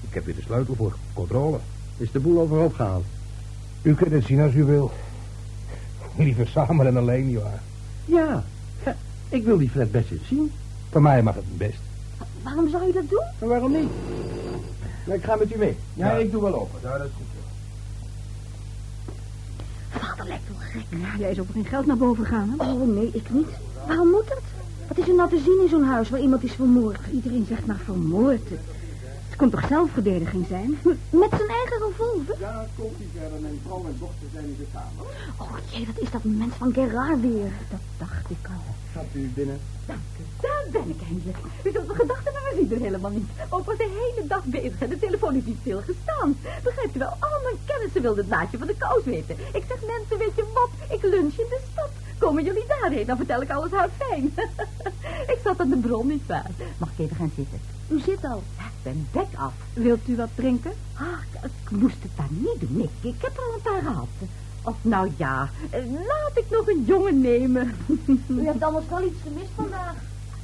Ik 0.00 0.14
heb 0.14 0.24
weer 0.24 0.34
de 0.34 0.42
sleutel 0.42 0.74
voor 0.74 0.96
controle. 1.12 1.58
Is 1.96 2.10
de 2.10 2.20
boel 2.20 2.40
overhoop 2.40 2.74
gehaald? 2.74 3.04
U 3.82 3.94
kunt 3.94 4.12
het 4.12 4.24
zien 4.24 4.40
als 4.40 4.54
u 4.54 4.64
wil. 4.64 4.90
Liever 6.16 6.48
samen 6.48 6.84
dan 6.84 6.96
alleen, 6.96 7.30
ja. 7.30 7.60
Ja. 8.04 8.44
ja. 8.84 8.96
Ik 9.36 9.44
wil 9.44 9.58
die 9.58 9.70
flat 9.70 9.90
best 9.90 10.10
eens 10.10 10.28
zien. 10.28 10.52
Voor 10.90 11.02
mij 11.02 11.22
mag 11.22 11.34
het 11.34 11.58
best. 11.58 11.88
Waarom 12.42 12.68
zou 12.70 12.86
je 12.86 12.92
dat 12.92 13.08
doen? 13.08 13.24
Maar 13.38 13.48
waarom 13.48 13.72
niet? 13.72 13.88
Nou, 15.06 15.18
ik 15.18 15.24
ga 15.24 15.36
met 15.36 15.54
u 15.54 15.58
mee. 15.58 15.76
Ja, 15.94 16.06
Ja. 16.06 16.12
ik 16.18 16.30
doe 16.30 16.42
wel 16.42 16.54
open. 16.60 16.78
Ja, 16.82 16.98
dat 16.98 17.06
is 17.06 17.12
goed, 17.16 17.26
ja. 17.34 17.40
Vader 19.98 20.26
lijkt 20.26 20.42
wel 20.48 20.56
gek. 20.58 20.84
Ja, 21.00 21.18
jij 21.18 21.30
is 21.30 21.38
ook 21.40 21.46
geen 21.52 21.64
geld 21.64 21.86
naar 21.86 21.96
boven 21.96 22.26
gaan, 22.26 22.54
hè? 22.58 22.64
Oh, 22.70 22.94
nee, 22.94 23.10
ik 23.12 23.30
niet. 23.30 23.48
Waarom 23.86 24.08
moet 24.08 24.28
dat? 24.28 24.42
Wat 24.88 24.98
is 24.98 25.08
er 25.08 25.14
nou 25.14 25.28
te 25.30 25.38
zien 25.44 25.60
in 25.62 25.68
zo'n 25.68 25.84
huis 25.84 26.10
waar 26.10 26.20
iemand 26.20 26.42
is 26.42 26.52
vermoord? 26.52 26.98
Iedereen 27.12 27.46
zegt 27.48 27.66
maar 27.66 27.80
vermoord. 27.84 28.48
Het 29.40 29.50
kon 29.50 29.60
toch 29.60 29.68
zelfverdediging 29.68 30.46
zijn? 30.48 30.78
Met 31.22 31.30
zijn 31.38 31.50
eigen 31.60 31.78
revolver? 31.86 32.36
Ja, 32.38 32.66
komt 32.78 32.96
hij 32.96 33.06
verder. 33.20 33.40
Mijn 33.40 33.60
vrouw 33.64 33.84
en 33.86 33.96
dochter 33.98 34.28
zijn 34.32 34.44
in 34.44 34.56
de 34.58 34.66
kamer. 34.72 35.04
Oh 35.36 35.56
jee, 35.70 35.86
dat 35.86 35.98
is 35.98 36.10
dat 36.10 36.24
mens 36.24 36.54
van 36.54 36.72
Gerard 36.72 37.20
weer. 37.20 37.52
Dat 37.70 37.80
dacht 37.98 38.30
ik 38.30 38.44
al. 38.54 38.74
Gaat 38.92 39.12
u 39.12 39.30
binnen? 39.34 39.58
Dank 39.86 40.00
u, 40.20 40.22
daar 40.40 40.64
ben 40.72 40.88
ik 40.94 41.00
eindelijk. 41.08 41.38
U 41.64 41.70
zult 41.72 41.86
me 41.86 41.94
gedacht 41.94 42.24
hebben, 42.24 42.42
we 42.42 42.56
zien 42.58 42.72
er 42.72 42.84
helemaal 42.86 43.10
niet. 43.10 43.28
Ook 43.48 43.64
was 43.64 43.76
de 43.76 43.90
hele 44.00 44.26
dag 44.26 44.44
bezig 44.44 44.80
en 44.80 44.88
de 44.88 44.98
telefoon 44.98 45.34
is 45.34 45.44
niet 45.44 45.60
stilgestaan. 45.60 46.36
Begrijpt 46.62 46.96
u 46.96 46.98
wel, 46.98 47.14
al 47.18 47.40
mijn 47.42 47.58
kennissen 47.64 48.02
wilden 48.02 48.24
het 48.24 48.32
naadje 48.32 48.58
van 48.58 48.66
de 48.66 48.76
kous 48.78 49.04
weten. 49.04 49.36
Ik 49.58 49.64
zeg, 49.68 49.78
mensen, 49.94 50.18
weet 50.18 50.36
je 50.36 50.44
wat? 50.54 50.70
Ik 50.96 51.02
lunch 51.02 51.36
in 51.44 51.50
de 51.54 51.60
stad. 51.72 51.90
Komen 52.18 52.44
jullie 52.44 52.66
daarheen, 52.66 53.06
dan 53.06 53.16
vertel 53.16 53.42
ik 53.42 53.50
alles 53.50 53.70
haar 53.70 53.90
fijn. 53.98 54.32
ik 55.34 55.38
zat 55.44 55.60
aan 55.60 55.70
de 55.70 55.76
bron, 55.76 56.06
niet 56.06 56.26
waar. 56.26 56.50
Mag 56.78 56.88
ik 56.92 56.98
even 56.98 57.16
gaan 57.16 57.32
zitten? 57.36 57.60
U 57.88 58.00
zit 58.00 58.24
al. 58.24 58.42
Ben 58.82 59.08
bek 59.12 59.26
af. 59.34 59.52
Wilt 59.72 60.08
u 60.08 60.16
wat 60.16 60.28
drinken? 60.34 60.72
Ah, 60.94 61.44
ik 61.44 61.70
moest 61.70 62.02
het 62.02 62.10
daar 62.16 62.28
niet 62.28 62.60
doen. 62.60 62.80
Ik, 62.82 63.10
ik 63.12 63.22
heb 63.22 63.36
er 63.36 63.42
al 63.42 63.54
een 63.54 63.62
paar 63.62 63.82
gehad. 63.92 64.08
Of 64.62 64.76
nou 64.82 65.10
ja, 65.16 65.50
eh, 65.70 65.80
laat 65.92 66.32
ik 66.34 66.44
nog 66.50 66.68
een 66.68 66.84
jongen 66.86 67.20
nemen. 67.20 67.74
U 68.28 68.44
hebt 68.44 68.62
anders 68.62 68.84
wel 68.88 69.02
iets 69.02 69.20
gemist 69.22 69.50
vandaag. 69.54 69.94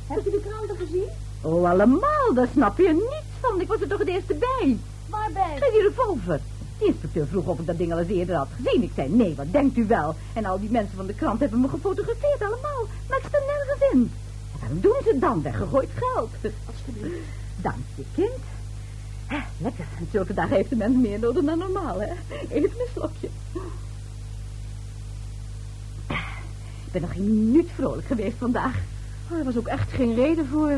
Hebt 0.06 0.26
u 0.26 0.30
de 0.30 0.40
kranten 0.48 0.76
gezien? 0.76 1.08
oh, 1.40 1.70
allemaal, 1.70 2.34
daar 2.34 2.48
snap 2.52 2.78
je 2.78 2.92
niets 2.92 3.36
van. 3.40 3.60
Ik 3.60 3.68
was 3.68 3.80
er 3.80 3.88
toch 3.88 3.98
het 3.98 4.08
eerste 4.08 4.34
bij. 4.34 4.78
Waarbij? 5.06 5.56
Bij 5.58 5.70
die 5.70 5.82
revolver. 5.82 6.40
De 6.78 6.86
inspecteur 6.86 7.26
vroeg 7.26 7.46
of 7.46 7.58
ik 7.58 7.66
dat 7.66 7.78
ding 7.78 7.92
al 7.92 7.98
eens 7.98 8.08
eerder 8.08 8.36
had 8.36 8.48
gezien. 8.56 8.82
Ik 8.82 8.92
zei, 8.94 9.08
nee, 9.08 9.34
wat 9.34 9.52
denkt 9.52 9.76
u 9.76 9.86
wel? 9.86 10.14
En 10.32 10.44
al 10.44 10.60
die 10.60 10.70
mensen 10.70 10.96
van 10.96 11.06
de 11.06 11.14
krant 11.14 11.40
hebben 11.40 11.60
me 11.60 11.68
gefotografeerd, 11.68 12.40
allemaal. 12.40 12.86
Maar 13.08 13.18
ik 13.18 13.24
sta 13.28 13.38
nergens 13.38 13.92
in. 13.92 14.12
En 14.52 14.58
waarom 14.60 14.80
doen 14.80 14.96
ze 15.02 15.08
het 15.08 15.20
dan? 15.20 15.42
Weggegooid 15.42 15.90
geld. 15.94 16.30
Alsjeblieft. 16.66 17.18
Dank 17.56 17.84
je, 17.94 18.04
kind. 18.14 18.42
Hè, 19.26 19.38
lekker. 19.58 19.84
Zulke 20.10 20.34
dagen 20.34 20.56
heeft 20.56 20.70
de 20.70 20.76
mens 20.76 20.96
meer 20.96 21.18
nodig 21.18 21.44
dan 21.44 21.58
normaal, 21.58 22.00
hè? 22.00 22.12
Even 22.48 22.70
een 22.70 22.86
slokje. 22.92 23.28
Ik 26.86 26.92
ben 26.92 27.00
nog 27.00 27.12
geen 27.12 27.44
minuut 27.44 27.68
vrolijk 27.74 28.06
geweest 28.06 28.36
vandaag. 28.38 28.76
Oh, 29.30 29.38
er 29.38 29.44
was 29.44 29.56
ook 29.56 29.66
echt 29.66 29.92
geen 29.92 30.14
reden 30.14 30.46
voor. 30.48 30.70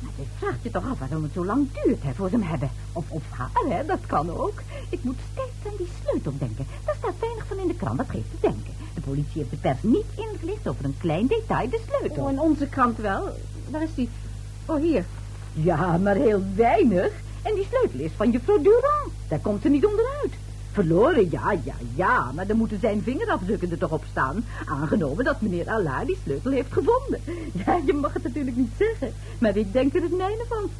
Maar 0.00 0.12
je 0.16 0.24
vraagt 0.38 0.62
je 0.62 0.70
toch 0.70 0.90
af 0.90 0.98
waarom 0.98 1.22
het 1.22 1.32
zo 1.32 1.44
lang 1.44 1.68
duurt 1.72 2.02
hè, 2.02 2.12
voor 2.14 2.28
ze 2.28 2.36
hem 2.36 2.46
hebben. 2.46 2.70
Of, 2.92 3.10
of 3.10 3.22
haar, 3.28 3.50
hè, 3.68 3.86
dat 3.86 4.06
kan 4.06 4.30
ook. 4.30 4.62
Ik 4.88 5.04
moet 5.04 5.18
steeds 5.32 5.72
aan 5.72 5.76
die 5.76 5.88
sleutel 6.02 6.32
denken. 6.38 6.66
Daar 6.84 6.94
staat 6.98 7.18
weinig 7.20 7.46
van 7.46 7.58
in 7.58 7.66
de 7.66 7.74
krant, 7.74 7.98
dat 7.98 8.10
geeft 8.10 8.30
te 8.30 8.36
denken. 8.40 8.72
De 8.94 9.00
politie 9.00 9.38
heeft 9.38 9.50
de 9.50 9.56
pers 9.56 9.82
niet 9.82 10.06
ingelicht 10.14 10.68
over 10.68 10.84
een 10.84 10.96
klein 10.98 11.26
detail, 11.26 11.70
de 11.70 11.80
sleutel. 11.88 12.24
Oh, 12.24 12.30
in 12.30 12.40
onze 12.40 12.66
krant 12.66 12.98
wel. 12.98 13.28
Waar 13.70 13.82
is 13.82 13.94
die? 13.94 14.08
Oh, 14.66 14.80
hier. 14.80 15.04
Ja, 15.62 15.98
maar 15.98 16.14
heel 16.14 16.42
weinig. 16.54 17.12
En 17.42 17.54
die 17.54 17.66
sleutel 17.68 18.00
is 18.00 18.10
van 18.16 18.30
juffrouw 18.30 18.58
Durand. 18.58 19.12
Daar 19.28 19.38
komt 19.38 19.62
ze 19.62 19.68
niet 19.68 19.86
onderuit. 19.86 20.32
Verloren, 20.72 21.30
ja, 21.30 21.52
ja, 21.64 21.74
ja. 21.94 22.32
Maar 22.34 22.46
dan 22.46 22.56
moeten 22.56 22.80
zijn 22.80 23.02
vingerafdrukken 23.02 23.70
er 23.70 23.78
toch 23.78 23.90
op 23.90 24.04
staan. 24.10 24.44
Aangenomen 24.66 25.24
dat 25.24 25.40
meneer 25.40 25.68
Allah 25.68 26.06
die 26.06 26.18
sleutel 26.24 26.50
heeft 26.50 26.72
gevonden. 26.72 27.20
Ja, 27.66 27.80
je 27.86 27.92
mag 27.92 28.12
het 28.12 28.22
natuurlijk 28.22 28.56
niet 28.56 28.72
zeggen. 28.78 29.12
Maar 29.38 29.56
ik 29.56 29.72
denk 29.72 29.94
er 29.94 30.02
het 30.02 30.16
mijne 30.16 30.44
van. 30.48 30.70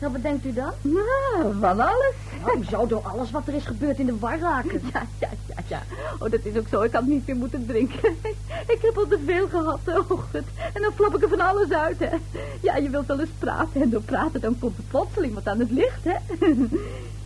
Nou, 0.00 0.12
wat 0.12 0.22
denkt 0.22 0.44
u 0.44 0.52
dan? 0.52 0.72
Nou, 0.82 1.54
van 1.60 1.80
alles. 1.80 2.14
Nou, 2.44 2.58
u 2.58 2.64
zou 2.64 2.88
door 2.88 3.02
alles 3.02 3.30
wat 3.30 3.46
er 3.46 3.54
is 3.54 3.64
gebeurd 3.64 3.98
in 3.98 4.06
de 4.06 4.18
war 4.18 4.38
raken. 4.38 4.80
Ja, 4.92 5.06
ja, 5.18 5.28
ja, 5.46 5.62
ja. 5.66 5.82
Oh, 6.18 6.30
dat 6.30 6.44
is 6.44 6.56
ook 6.56 6.68
zo. 6.68 6.82
Ik 6.82 6.92
had 6.92 7.06
niet 7.06 7.26
meer 7.26 7.36
moeten 7.36 7.66
drinken. 7.66 8.16
Ik 8.74 8.78
heb 8.82 8.96
al 8.96 9.06
te 9.06 9.18
veel 9.26 9.48
gehad, 9.48 9.80
oh 9.86 10.10
god. 10.10 10.42
En 10.72 10.82
dan 10.82 10.92
flap 10.94 11.14
ik 11.16 11.22
er 11.22 11.28
van 11.28 11.40
alles 11.40 11.70
uit, 11.70 11.98
hè. 11.98 12.16
Ja, 12.60 12.76
je 12.76 12.90
wilt 12.90 13.06
wel 13.06 13.20
eens 13.20 13.30
praten. 13.38 13.82
En 13.82 13.90
door 13.90 14.00
praten 14.00 14.40
dan 14.40 14.58
komt 14.58 14.78
er 14.78 14.84
plotseling 14.90 15.34
wat 15.34 15.48
aan 15.48 15.58
het 15.58 15.70
licht, 15.70 16.04
hè. 16.04 16.16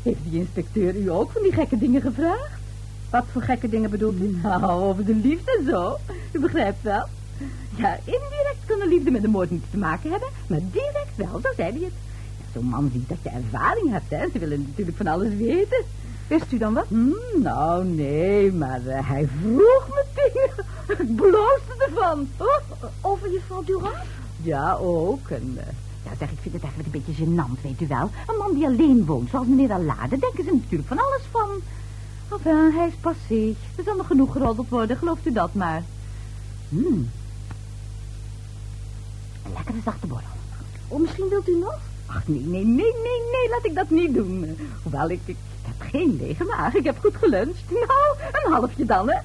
Heeft 0.02 0.20
die 0.24 0.38
inspecteur 0.40 0.96
u 0.96 1.10
ook 1.10 1.30
van 1.30 1.42
die 1.42 1.52
gekke 1.52 1.78
dingen 1.78 2.00
gevraagd? 2.00 2.60
Wat 3.10 3.24
voor 3.32 3.42
gekke 3.42 3.68
dingen 3.68 3.90
bedoelt 3.90 4.20
u? 4.20 4.38
Nou, 4.42 4.62
over 4.64 5.04
de 5.04 5.14
liefde 5.14 5.58
en 5.58 5.70
zo. 5.70 5.96
U 6.32 6.40
begrijpt 6.40 6.82
wel. 6.82 7.04
Ja, 7.76 7.98
indirect 8.04 8.64
kan 8.66 8.78
de 8.78 8.88
liefde 8.88 9.10
met 9.10 9.22
de 9.22 9.28
moord 9.28 9.50
niets 9.50 9.70
te 9.70 9.76
maken 9.76 10.10
hebben. 10.10 10.28
Maar 10.46 10.60
direct 10.70 11.16
wel, 11.16 11.40
zo 11.42 11.48
zei 11.56 11.70
hij 11.70 11.80
het. 11.80 11.92
Zo'n 12.54 12.64
man 12.64 12.90
ziet 12.92 13.08
dat 13.08 13.18
je 13.22 13.28
ervaring 13.28 13.90
hebt, 13.90 14.10
hè. 14.10 14.26
Ze 14.32 14.38
willen 14.38 14.62
natuurlijk 14.68 14.96
van 14.96 15.06
alles 15.06 15.34
weten. 15.34 15.84
Wist 16.26 16.52
u 16.52 16.58
dan 16.58 16.74
wat? 16.74 16.86
Hmm, 16.88 17.14
nou, 17.42 17.84
nee, 17.84 18.52
maar 18.52 18.86
eh, 18.86 19.08
hij 19.08 19.28
vroeg 19.40 19.88
me 19.88 20.04
dingen. 20.14 20.50
Ik 21.08 21.16
bloosde 21.16 21.84
ervan. 21.88 22.28
Oh, 22.36 22.82
Over 23.00 23.32
juffrouw 23.32 23.62
Durand? 23.64 23.94
ja, 24.42 24.74
ook. 24.74 25.28
En, 25.28 25.54
eh, 25.56 25.66
ja, 26.04 26.10
zeg, 26.18 26.30
ik 26.30 26.38
vind 26.40 26.54
het 26.54 26.62
eigenlijk 26.62 26.94
een 26.94 27.02
beetje 27.04 27.24
gênant, 27.24 27.60
weet 27.62 27.80
u 27.80 27.86
wel. 27.86 28.10
Een 28.26 28.38
man 28.38 28.54
die 28.54 28.66
alleen 28.66 29.04
woont, 29.04 29.30
zoals 29.30 29.46
meneer 29.46 29.72
Allah, 29.72 29.98
daar 29.98 30.18
denken 30.18 30.44
ze 30.44 30.50
natuurlijk 30.52 30.88
van 30.88 30.98
alles 30.98 31.22
van. 31.30 31.48
Enfin, 32.32 32.72
hij 32.74 32.86
is 32.86 32.94
passé. 33.00 33.54
Er 33.76 33.84
zal 33.84 33.96
nog 33.96 34.06
genoeg 34.06 34.32
geroddeld 34.32 34.68
worden, 34.68 34.96
gelooft 34.96 35.26
u 35.26 35.32
dat 35.32 35.54
maar. 35.54 35.82
Hmm. 36.68 37.10
Een 39.44 39.52
lekkere 39.54 39.78
zachte 39.84 40.06
borrel. 40.06 40.26
Oh, 40.88 41.00
misschien 41.00 41.28
wilt 41.28 41.48
u 41.48 41.58
nog? 41.58 41.78
Ach, 42.16 42.28
nee, 42.28 42.40
nee, 42.40 42.64
nee, 42.64 42.92
nee, 43.02 43.20
nee, 43.32 43.48
laat 43.50 43.64
ik 43.64 43.74
dat 43.74 43.90
niet 43.90 44.14
doen. 44.14 44.58
Hoewel, 44.82 45.10
ik, 45.10 45.20
ik, 45.24 45.36
heb 45.62 45.90
geen 45.90 46.16
lege 46.20 46.44
maag. 46.44 46.74
Ik 46.74 46.84
heb 46.84 46.98
goed 46.98 47.16
geluncht. 47.16 47.62
Nou, 47.70 48.16
een 48.32 48.52
halfje 48.52 48.84
dan, 48.84 49.10
hè. 49.10 49.18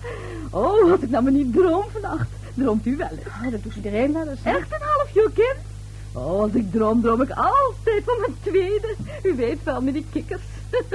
Oh, 0.52 0.92
als 0.92 1.00
ik 1.00 1.10
nou 1.10 1.24
maar 1.24 1.32
niet 1.32 1.54
droom 1.54 1.84
vannacht. 1.92 2.30
Droomt 2.54 2.86
u 2.86 2.98
wel 2.98 3.10
eens? 3.10 3.26
Oh, 3.28 3.52
dat 3.52 3.64
doet 3.64 3.76
iedereen 3.76 4.14
wel 4.14 4.28
eens. 4.28 4.40
hè? 4.44 4.58
Echt 4.58 4.74
een 4.74 4.82
halfje, 4.82 5.30
kind? 5.34 5.66
Oh, 6.12 6.42
als 6.42 6.52
ik 6.52 6.72
droom, 6.72 7.02
droom 7.02 7.22
ik 7.22 7.30
altijd 7.30 8.04
van 8.04 8.20
mijn 8.20 8.38
tweede. 8.42 8.96
U 9.24 9.36
weet 9.36 9.64
wel, 9.64 9.82
met 9.82 9.94
die 9.94 10.06
kikkers. 10.12 10.42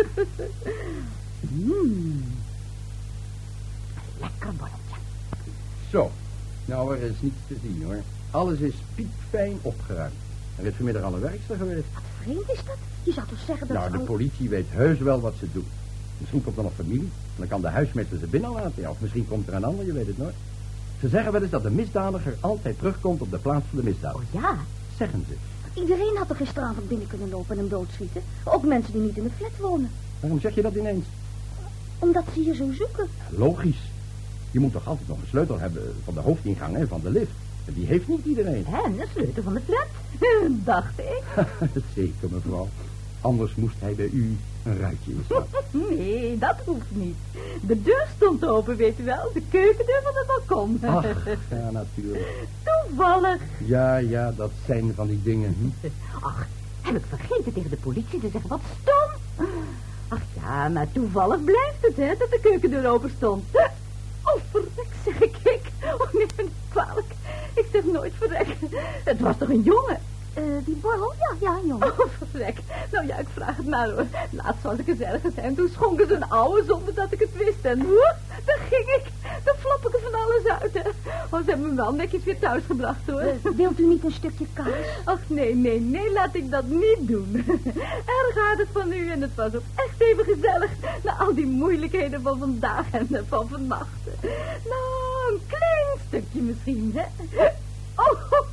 mm. 1.40 2.24
Lekker 4.20 4.52
borreltje. 4.56 4.96
Zo. 5.90 6.10
Nou, 6.64 6.96
er 6.96 7.02
is 7.02 7.14
niets 7.20 7.40
te 7.46 7.56
zien, 7.62 7.82
hoor. 7.84 8.00
Alles 8.30 8.58
is 8.58 8.74
piekfijn 8.94 9.58
opgeruimd. 9.62 10.14
Er 10.56 10.66
is 10.66 10.74
vanmiddag 10.74 11.02
al 11.02 11.14
een 11.14 11.20
werkster 11.20 11.56
geweest. 11.56 11.84
Wat 11.94 12.02
vreemd 12.22 12.50
is 12.50 12.60
dat? 12.66 12.76
Je 13.02 13.12
zou 13.12 13.26
toch 13.28 13.38
zeggen 13.46 13.66
dat 13.66 13.76
Nou, 13.76 13.90
de 13.90 13.98
al- 13.98 14.04
politie 14.04 14.48
weet 14.48 14.66
heus 14.68 14.98
wel 14.98 15.20
wat 15.20 15.34
ze 15.38 15.46
doet. 15.52 15.66
Misschien 16.18 16.44
komt 16.44 16.56
er 16.56 16.62
nog 16.62 16.72
familie. 16.76 17.00
En 17.08 17.36
dan 17.36 17.48
kan 17.48 17.60
de 17.60 17.68
huismeester 17.68 18.18
ze 18.18 18.26
binnen 18.26 18.50
laten. 18.52 18.82
Ja, 18.82 18.90
of 18.90 19.00
misschien 19.00 19.28
komt 19.28 19.48
er 19.48 19.54
een 19.54 19.64
ander, 19.64 19.84
je 19.86 19.92
weet 19.92 20.06
het 20.06 20.18
nooit. 20.18 20.34
Ze 21.00 21.08
zeggen 21.08 21.32
wel 21.32 21.42
eens 21.42 21.50
dat 21.50 21.62
de 21.62 21.70
misdadiger 21.70 22.36
altijd 22.40 22.78
terugkomt 22.78 23.20
op 23.20 23.30
de 23.30 23.38
plaats 23.38 23.64
van 23.68 23.78
de 23.78 23.84
misdaad. 23.84 24.14
Oh 24.14 24.22
ja, 24.30 24.56
Zeggen 24.96 25.24
ze. 25.28 25.34
iedereen 25.80 26.16
had 26.16 26.30
er 26.30 26.36
gisteravond 26.36 26.88
binnen 26.88 27.06
kunnen 27.06 27.28
lopen 27.30 27.50
en 27.52 27.58
hem 27.58 27.68
doodschieten. 27.68 28.22
Ook 28.44 28.64
mensen 28.64 28.92
die 28.92 29.02
niet 29.02 29.16
in 29.16 29.22
de 29.22 29.30
flat 29.36 29.56
wonen. 29.60 29.90
Waarom 30.20 30.40
zeg 30.40 30.54
je 30.54 30.62
dat 30.62 30.74
ineens? 30.74 31.04
Omdat 31.98 32.24
ze 32.34 32.44
je 32.44 32.54
zo 32.54 32.72
zoeken. 32.72 33.06
Logisch. 33.30 33.80
Je 34.50 34.60
moet 34.60 34.72
toch 34.72 34.86
altijd 34.88 35.08
nog 35.08 35.16
een 35.20 35.26
sleutel 35.28 35.58
hebben 35.58 35.94
van 36.04 36.14
de 36.14 36.20
hoofdingang 36.20 36.76
en 36.76 36.88
van 36.88 37.00
de 37.02 37.10
lift. 37.10 37.32
En 37.64 37.72
die 37.74 37.86
heeft 37.86 38.08
niet 38.08 38.24
iedereen. 38.24 38.66
En 38.66 39.00
een 39.00 39.06
sleutel 39.12 39.42
van 39.42 39.54
de 39.54 39.60
flat, 39.66 39.86
dacht 40.64 40.98
ik. 40.98 41.22
Zeker, 41.94 42.28
mevrouw. 42.30 42.68
Anders 43.20 43.54
moest 43.54 43.74
hij 43.78 43.94
bij 43.94 44.08
u 44.12 44.36
een 44.62 44.78
ruitje 44.78 45.12
inslaan. 45.12 45.46
Nee, 45.96 46.38
dat 46.38 46.56
hoeft 46.64 46.90
niet. 46.90 47.16
De 47.60 47.82
deur 47.82 48.06
stond 48.16 48.46
open, 48.46 48.76
weet 48.76 48.98
u 48.98 49.04
wel. 49.04 49.30
De 49.34 49.42
keukendeur 49.50 50.00
van 50.02 50.12
het 50.14 50.26
balkon. 50.26 50.80
Ach, 50.84 51.06
ja, 51.50 51.70
natuurlijk. 51.70 52.46
Toevallig. 52.62 53.40
Ja, 53.64 53.96
ja, 53.96 54.32
dat 54.36 54.50
zijn 54.66 54.92
van 54.94 55.06
die 55.06 55.22
dingen. 55.22 55.74
Hm? 55.80 55.88
Ach, 56.20 56.46
heb 56.80 56.96
ik 56.96 57.04
vergeten 57.08 57.52
tegen 57.52 57.70
de 57.70 57.76
politie 57.76 58.20
te 58.20 58.28
zeggen. 58.32 58.50
Wat 58.50 58.60
stom. 58.80 59.46
Ach 60.08 60.22
ja, 60.34 60.68
maar 60.68 60.92
toevallig 60.92 61.44
blijft 61.44 61.80
het, 61.80 61.96
hè, 61.96 62.14
dat 62.18 62.30
de 62.30 62.38
keukendeur 62.42 62.90
open 62.90 63.10
stond. 63.16 63.44
Oh, 64.22 64.40
verrek, 64.50 64.92
zeg 65.04 65.20
ik. 65.54 65.60
Oh, 65.84 66.12
nee, 66.12 66.26
me 66.36 66.42
niet 66.42 66.52
kwalijk. 66.68 67.14
Ik 67.60 67.66
zeg 67.72 67.84
nooit 67.84 68.12
verrek. 68.18 68.56
Het 69.04 69.20
was 69.20 69.36
toch 69.38 69.48
een 69.48 69.62
jongen? 69.62 69.98
Eh, 70.34 70.42
die 70.64 70.74
borrel? 70.74 71.12
Ja, 71.18 71.34
ja, 71.40 71.58
jongen. 71.64 71.86
Oh, 71.86 72.06
verrek. 72.30 72.58
Nou 72.92 73.06
ja, 73.06 73.16
ik 73.16 73.26
vraag 73.34 73.56
het 73.56 73.68
maar 73.68 73.90
hoor. 73.90 74.06
Laatst 74.30 74.62
was 74.62 74.78
ik 74.78 74.88
eens 74.88 75.00
ergens 75.00 75.34
en 75.34 75.54
toen 75.54 75.68
schonken 75.72 76.06
ze 76.06 76.14
een 76.14 76.30
oude 76.30 76.64
zonder 76.66 76.94
dat 76.94 77.12
ik 77.12 77.20
het 77.20 77.36
wist. 77.36 77.64
En 77.64 77.82
woe, 77.82 78.14
daar 78.44 78.58
ging 78.70 78.86
ik. 78.86 79.02
Dan 79.44 79.54
flap 79.58 79.86
ik 79.86 79.94
er 79.94 80.00
van 80.10 80.20
alles 80.20 80.60
uit, 80.60 80.74
hè. 80.74 80.88
Oh, 81.30 81.44
ze 81.44 81.50
hebben 81.50 81.68
me 81.68 81.74
wel 81.74 81.92
netjes 81.92 82.24
weer 82.24 82.38
thuis 82.38 82.62
gebracht, 82.66 83.06
hoor. 83.06 83.20
Eh, 83.20 83.50
wilt 83.56 83.80
u 83.80 83.86
niet 83.86 84.04
een 84.04 84.12
stukje 84.12 84.46
kaas? 84.52 84.66
Ach, 85.04 85.20
nee, 85.26 85.54
nee, 85.54 85.80
nee, 85.80 86.12
laat 86.12 86.34
ik 86.34 86.50
dat 86.50 86.66
niet 86.66 86.98
doen. 87.00 87.44
Erg 88.06 88.38
aardig 88.50 88.68
van 88.72 88.92
u 88.92 89.10
en 89.10 89.22
het 89.22 89.34
was 89.34 89.54
ook 89.54 89.62
echt 89.74 90.00
even 90.00 90.24
gezellig. 90.24 90.70
Na 91.04 91.16
al 91.18 91.34
die 91.34 91.46
moeilijkheden 91.46 92.22
van 92.22 92.38
vandaag 92.38 92.84
en 92.90 93.26
van 93.28 93.48
vannacht. 93.48 94.00
Nou, 94.68 95.32
een 95.32 95.40
klein 95.46 95.91
stukje 96.12 96.40
misschien, 96.40 96.92
hè. 96.94 97.04
Oh, 97.94 98.22
oh, 98.30 98.48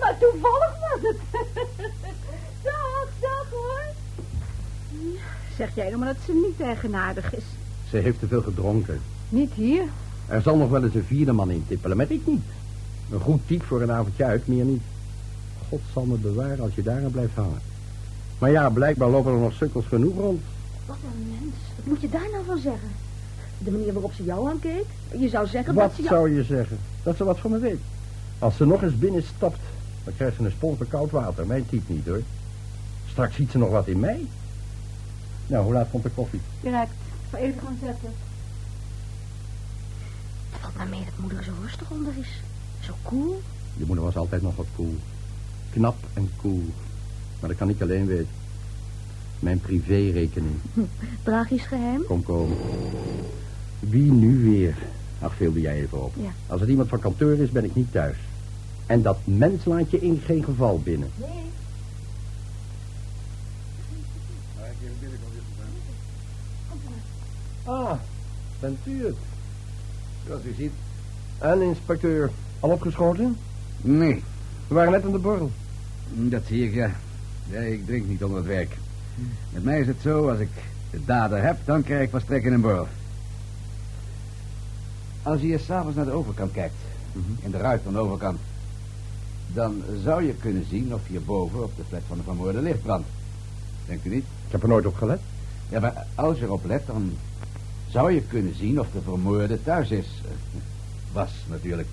maar 0.00 0.16
toevallig 0.18 0.74
was 0.80 1.00
het. 1.00 1.16
Dag, 2.62 3.08
dag 3.20 3.46
hoor. 3.50 3.82
Zeg 5.56 5.74
jij 5.74 5.86
nou 5.86 5.98
maar 5.98 6.14
dat 6.14 6.24
ze 6.24 6.32
niet 6.32 6.66
eigenaardig 6.66 7.34
is. 7.34 7.44
Ze 7.90 7.96
heeft 7.96 8.18
te 8.18 8.26
veel 8.26 8.42
gedronken. 8.42 9.00
Niet 9.28 9.52
hier. 9.52 9.82
Er 10.26 10.42
zal 10.42 10.56
nog 10.56 10.70
wel 10.70 10.84
eens 10.84 10.94
een 10.94 11.04
vierde 11.04 11.32
man 11.32 11.50
intippelen, 11.50 11.96
met 11.96 12.10
ik 12.10 12.26
niet. 12.26 12.44
Een 13.10 13.20
goed 13.20 13.40
type 13.46 13.64
voor 13.64 13.82
een 13.82 13.92
avondje 13.92 14.24
uit, 14.24 14.46
meer 14.46 14.64
niet. 14.64 14.82
God 15.68 15.80
zal 15.92 16.04
me 16.04 16.16
bewaren 16.16 16.60
als 16.60 16.74
je 16.74 16.82
daaraan 16.82 17.10
blijft 17.10 17.34
hangen. 17.34 17.60
Maar 18.38 18.50
ja, 18.50 18.70
blijkbaar 18.70 19.08
lopen 19.08 19.32
er 19.32 19.38
nog 19.38 19.52
sukkels 19.52 19.86
genoeg 19.86 20.16
rond. 20.16 20.42
Wat 20.86 20.96
een 21.14 21.28
mens. 21.28 21.54
Wat 21.76 21.86
moet 21.86 22.00
je 22.00 22.08
daar 22.08 22.28
nou 22.32 22.44
van 22.44 22.58
zeggen? 22.58 22.90
De 23.58 23.70
manier 23.70 23.92
waarop 23.92 24.12
ze 24.12 24.24
jou 24.24 24.48
aankeek? 24.48 24.84
Je 25.18 25.28
zou 25.28 25.46
zeggen 25.46 25.74
Wat 25.74 25.84
dat 25.84 25.94
ze 25.94 26.02
jou... 26.02 26.14
zou 26.14 26.34
je 26.34 26.44
zeggen? 26.44 26.78
Dat 27.02 27.16
ze 27.16 27.24
wat 27.24 27.38
van 27.38 27.50
me 27.50 27.58
weet. 27.58 27.80
Als 28.38 28.56
ze 28.56 28.66
nog 28.66 28.82
eens 28.82 28.98
binnen 28.98 29.22
stapt, 29.22 29.58
dan 30.04 30.14
krijgt 30.16 30.36
ze 30.36 30.44
een 30.44 30.50
sponsor 30.50 30.86
koud 30.86 31.10
water. 31.10 31.46
Mijn 31.46 31.66
type 31.68 31.92
niet, 31.92 32.06
hoor. 32.06 32.22
Straks 33.10 33.36
ziet 33.36 33.50
ze 33.50 33.58
nog 33.58 33.70
wat 33.70 33.86
in 33.86 34.00
mij. 34.00 34.26
Nou, 35.46 35.64
hoe 35.64 35.72
laat 35.72 35.90
komt 35.90 36.02
de 36.02 36.10
koffie? 36.10 36.40
Direct. 36.60 36.90
Ik 36.90 37.30
ga 37.30 37.38
even 37.38 37.60
gaan 37.60 37.78
zetten. 37.80 38.10
Het 40.50 40.60
valt 40.60 40.76
mij 40.76 40.86
mee 40.86 41.04
dat 41.04 41.18
moeder 41.18 41.44
zo 41.44 41.50
rustig 41.62 41.90
onder 41.90 42.12
is. 42.20 42.40
Zo 42.80 42.92
cool. 43.02 43.42
Je 43.76 43.84
moeder 43.86 44.04
was 44.04 44.16
altijd 44.16 44.42
nog 44.42 44.56
wat 44.56 44.66
cool. 44.76 44.94
Knap 45.72 45.96
en 46.14 46.30
cool. 46.40 46.64
Maar 47.40 47.48
dat 47.48 47.58
kan 47.58 47.68
ik 47.68 47.80
alleen 47.80 48.06
weten. 48.06 48.28
Mijn 49.38 49.60
privérekening. 49.60 50.54
Tragisch 51.22 51.66
geheim. 51.66 52.04
Kom, 52.06 52.22
kom. 52.22 52.56
Wie 53.80 54.12
nu 54.12 54.50
weer? 54.50 54.74
Ach, 55.20 55.34
veelde 55.34 55.60
jij 55.60 55.76
even 55.76 56.04
op. 56.04 56.14
Ja. 56.16 56.30
Als 56.46 56.60
het 56.60 56.70
iemand 56.70 56.88
van 56.88 56.98
kantoor 56.98 57.36
is, 57.38 57.50
ben 57.50 57.64
ik 57.64 57.74
niet 57.74 57.92
thuis. 57.92 58.16
En 58.86 59.02
dat 59.02 59.18
mens 59.24 59.64
laat 59.64 59.90
je 59.90 60.00
in 60.00 60.20
geen 60.24 60.44
geval 60.44 60.80
binnen. 60.80 61.10
Nee. 61.16 61.28
Ah, 67.64 67.92
bent 68.60 68.78
u 68.84 69.04
het? 69.04 69.16
Zoals 70.26 70.44
u 70.44 70.54
ziet. 70.56 70.72
En 71.38 71.62
inspecteur, 71.62 72.30
al 72.60 72.70
opgeschoten? 72.70 73.36
Nee, 73.80 74.22
We 74.68 74.74
waren 74.74 74.92
net 74.92 75.04
aan 75.04 75.12
de 75.12 75.18
borrel. 75.18 75.50
dat 76.08 76.42
zie 76.46 76.64
ik, 76.66 76.74
ja. 76.74 76.90
ja. 77.50 77.58
Ik 77.58 77.86
drink 77.86 78.06
niet 78.08 78.22
onder 78.24 78.38
het 78.38 78.46
werk. 78.46 78.76
Met 79.52 79.64
mij 79.64 79.80
is 79.80 79.86
het 79.86 79.96
zo, 80.02 80.28
als 80.30 80.38
ik 80.38 80.48
de 80.90 81.04
dader 81.04 81.42
heb, 81.42 81.56
dan 81.64 81.82
krijg 81.82 82.02
ik 82.02 82.10
van 82.10 82.20
strek 82.20 82.44
in 82.44 82.52
een 82.52 82.60
borrel. 82.60 82.88
Als 85.28 85.40
je 85.40 85.58
s'avonds 85.58 85.96
naar 85.96 86.04
de 86.04 86.10
overkant 86.10 86.52
kijkt, 86.52 86.74
in 87.40 87.50
de 87.50 87.56
ruit 87.56 87.82
van 87.82 87.92
de 87.92 87.98
overkant, 87.98 88.38
dan 89.52 89.82
zou 90.02 90.22
je 90.22 90.34
kunnen 90.34 90.66
zien 90.68 90.94
of 90.94 91.06
hierboven 91.06 91.62
op 91.62 91.76
de 91.76 91.82
flat 91.88 92.02
van 92.06 92.16
de 92.16 92.22
vermoorde 92.22 92.60
licht 92.60 92.82
brandt. 92.82 93.08
Denkt 93.86 94.06
u 94.06 94.08
niet? 94.08 94.24
Ik 94.46 94.52
heb 94.52 94.62
er 94.62 94.68
nooit 94.68 94.86
op 94.86 94.96
gelet. 94.96 95.20
Ja, 95.68 95.80
maar 95.80 96.06
als 96.14 96.38
je 96.38 96.44
erop 96.44 96.64
let, 96.64 96.86
dan 96.86 97.12
zou 97.90 98.12
je 98.12 98.22
kunnen 98.22 98.54
zien 98.54 98.80
of 98.80 98.86
de 98.92 99.00
vermoorde 99.02 99.62
thuis 99.62 99.90
is. 99.90 100.06
Was 101.12 101.30
natuurlijk. 101.46 101.88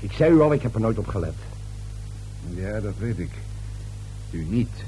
Ik 0.00 0.12
zei 0.12 0.32
u 0.32 0.40
al, 0.40 0.52
ik 0.52 0.62
heb 0.62 0.74
er 0.74 0.80
nooit 0.80 0.98
op 0.98 1.06
gelet. 1.06 1.36
Ja, 2.54 2.80
dat 2.80 2.94
weet 2.98 3.18
ik. 3.18 3.32
U 4.30 4.44
niet. 4.48 4.84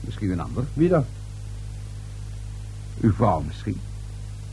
Misschien 0.00 0.30
een 0.30 0.40
ander. 0.40 0.64
Wie 0.72 0.88
dan? 0.88 1.04
Uw 3.00 3.12
vrouw 3.12 3.40
misschien. 3.40 3.80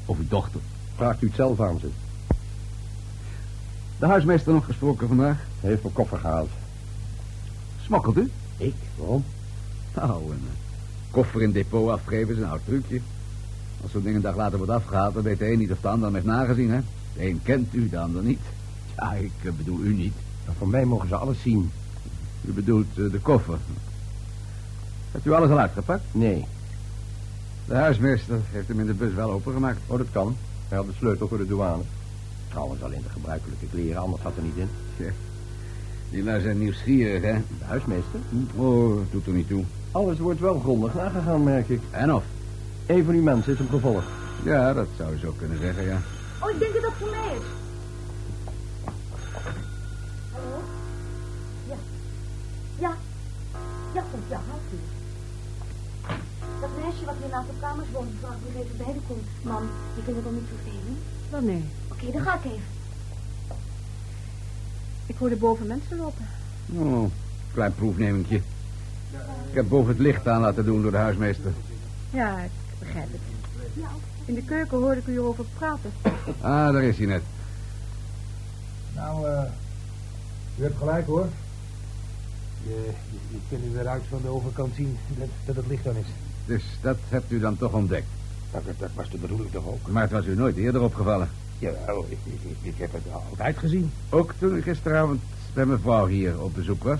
Of 0.05 0.17
uw 0.17 0.27
dochter. 0.27 0.61
Vraagt 0.99 1.21
u 1.21 1.27
het 1.27 1.35
zelf 1.35 1.61
aan 1.61 1.79
ze. 1.79 1.89
De 3.99 4.05
huismeester 4.05 4.53
nog 4.53 4.65
gesproken 4.65 5.07
vandaag. 5.07 5.37
Hij 5.59 5.69
heeft 5.69 5.81
mijn 5.81 5.93
koffer 5.93 6.17
gehaald. 6.17 6.49
Smokkelt 7.81 8.17
u? 8.17 8.31
Ik? 8.57 8.75
Waarom? 8.95 9.23
Nou, 9.95 10.23
een 10.23 10.47
eh, 10.47 11.11
koffer 11.11 11.41
in 11.41 11.51
depot 11.51 11.89
afgeven 11.89 12.33
is 12.33 12.41
een 12.41 12.49
oud 12.49 12.61
trucje. 12.65 13.01
Als 13.81 13.91
zo'n 13.91 14.01
ding 14.01 14.15
een 14.15 14.21
dag 14.21 14.35
later 14.35 14.57
wordt 14.57 14.73
afgehaald, 14.73 15.13
dan 15.13 15.23
weet 15.23 15.39
de 15.39 15.51
een 15.51 15.57
niet 15.57 15.71
of 15.71 15.81
de 15.81 15.87
ander 15.87 16.13
heeft 16.13 16.25
nagezien, 16.25 16.69
hè? 16.69 16.79
De 17.13 17.27
een 17.27 17.39
kent 17.43 17.73
u, 17.73 17.89
de 17.89 17.99
ander 17.99 18.23
niet. 18.23 18.41
Ja, 18.95 19.13
ik 19.13 19.31
eh, 19.43 19.51
bedoel 19.57 19.79
u 19.79 19.93
niet. 19.93 20.13
Nou, 20.45 20.57
voor 20.57 20.67
mij 20.67 20.85
mogen 20.85 21.07
ze 21.07 21.15
alles 21.15 21.41
zien. 21.41 21.71
U 22.41 22.51
bedoelt 22.51 22.97
eh, 22.97 23.11
de 23.11 23.19
koffer. 23.19 23.57
Hebt 25.11 25.25
u 25.25 25.31
alles 25.31 25.49
al 25.49 25.59
uitgepakt? 25.59 26.03
Nee. 26.11 26.45
De 27.65 27.75
huismeester 27.75 28.39
heeft 28.51 28.67
hem 28.67 28.79
in 28.79 28.85
de 28.85 28.93
bus 28.93 29.13
wel 29.13 29.31
opengemaakt. 29.31 29.79
Oh, 29.87 29.97
dat 29.97 30.11
kan. 30.11 30.35
Hij 30.69 30.77
had 30.77 30.87
de 30.87 30.93
sleutel 30.97 31.27
voor 31.27 31.37
de 31.37 31.47
douane. 31.47 31.83
Trouwens, 32.49 32.83
alleen 32.83 33.01
de 33.03 33.09
gebruikelijke 33.09 33.65
kleren, 33.71 34.01
anders 34.01 34.21
gaat 34.21 34.37
er 34.37 34.43
niet 34.43 34.55
in. 34.55 34.69
Tja, 34.97 35.11
die 36.09 36.23
lui 36.23 36.41
zijn 36.41 36.57
nieuwsgierig, 36.57 37.21
hè? 37.21 37.33
De 37.33 37.65
huismeester? 37.65 38.19
Oh, 38.55 39.01
doet 39.11 39.25
er 39.25 39.33
niet 39.33 39.47
toe. 39.47 39.63
Alles 39.91 40.19
wordt 40.19 40.39
wel 40.39 40.59
grondig 40.59 40.93
nagegaan, 40.93 41.43
merk 41.43 41.69
ik. 41.69 41.81
En 41.91 42.13
of? 42.13 42.23
Een 42.85 43.05
van 43.05 43.13
uw 43.13 43.21
mensen 43.21 43.51
is 43.51 43.57
hem 43.57 43.69
gevolgd. 43.69 44.07
Ja, 44.43 44.73
dat 44.73 44.87
zou 44.97 45.11
je 45.11 45.19
zo 45.19 45.33
kunnen 45.37 45.57
zeggen, 45.57 45.83
ja. 45.83 46.01
Oh, 46.43 46.49
ik 46.49 46.59
denk 46.59 46.73
dat 46.73 46.81
dat 46.81 46.93
voor 46.93 47.09
mij 47.09 47.35
is. 47.35 47.45
Hallo? 50.31 50.61
Ja. 51.67 51.75
Ja. 52.79 52.97
Ja, 53.93 54.03
goed, 54.11 54.23
ja, 54.29 54.41
houdt 54.47 54.73
u. 54.73 54.98
Dat 56.75 56.83
meisje 56.83 57.05
wat 57.05 57.15
hier 57.21 57.29
naast 57.29 57.47
de 57.47 57.53
kamers 57.59 57.87
woont, 57.91 58.09
vraagt 58.19 58.37
nog 58.45 58.63
even 58.63 58.77
bij 58.77 58.93
de 58.93 58.99
komt. 59.07 59.27
Mam, 59.41 59.63
je 59.95 60.01
vindt 60.03 60.19
het 60.19 60.23
wel 60.23 60.33
niet 60.33 60.49
vervelend? 60.55 60.97
Wel 61.29 61.41
nee. 61.41 61.65
Oké, 61.91 62.11
dan 62.11 62.21
ga 62.21 62.35
ik 62.35 62.45
even. 62.45 62.77
Ik 65.05 65.15
hoorde 65.17 65.35
boven 65.35 65.67
mensen 65.67 65.97
lopen. 65.97 66.25
Oh, 66.73 67.11
klein 67.53 67.75
proefnemingje. 67.75 68.41
Ik 69.49 69.55
heb 69.55 69.69
boven 69.69 69.87
het 69.87 69.99
licht 69.99 70.27
aan 70.27 70.41
laten 70.41 70.65
doen 70.65 70.81
door 70.81 70.91
de 70.91 70.97
huismeester. 70.97 71.51
Ja, 72.09 72.39
ik 72.39 72.51
begrijp 72.79 73.11
het. 73.11 73.21
In 74.25 74.33
de 74.33 74.43
keuken 74.43 74.77
hoorde 74.77 74.99
ik 74.99 75.07
u 75.07 75.13
erover 75.13 75.45
praten. 75.57 75.91
Ah, 76.41 76.73
daar 76.73 76.83
is 76.83 76.97
hij 76.97 77.05
net. 77.05 77.21
Nou, 78.95 79.27
eh... 79.27 79.43
u 80.57 80.63
hebt 80.63 80.77
gelijk, 80.77 81.07
hoor. 81.07 81.27
Je, 82.63 82.91
je, 83.11 83.17
je 83.31 83.39
kunt 83.49 83.63
nu 83.63 83.69
weer 83.69 83.87
uit 83.87 84.03
van 84.09 84.21
de 84.21 84.27
overkant 84.27 84.75
zien 84.75 84.97
dat, 85.17 85.27
dat 85.45 85.55
het 85.55 85.67
licht 85.67 85.87
aan 85.87 85.95
is. 85.95 86.07
Dus 86.49 86.63
dat 86.81 86.97
hebt 87.09 87.31
u 87.31 87.39
dan 87.39 87.57
toch 87.57 87.73
ontdekt. 87.73 88.07
Dat, 88.51 88.61
dat 88.77 88.89
was 88.93 89.09
de 89.09 89.17
bedoeling 89.17 89.51
toch 89.51 89.67
ook? 89.67 89.87
Maar 89.87 90.01
het 90.01 90.11
was 90.11 90.25
u 90.25 90.35
nooit 90.35 90.55
eerder 90.55 90.81
opgevallen. 90.81 91.29
Jawel, 91.59 92.05
ik, 92.09 92.17
ik, 92.23 92.39
ik, 92.43 92.57
ik 92.61 92.77
heb 92.77 92.93
het 92.93 93.01
altijd 93.29 93.57
gezien. 93.57 93.91
Ook 94.09 94.33
toen 94.37 94.55
u 94.55 94.61
gisteravond 94.61 95.21
bij 95.53 95.65
mevrouw 95.65 96.07
hier 96.07 96.41
op 96.41 96.53
bezoek 96.55 96.83
was. 96.83 96.99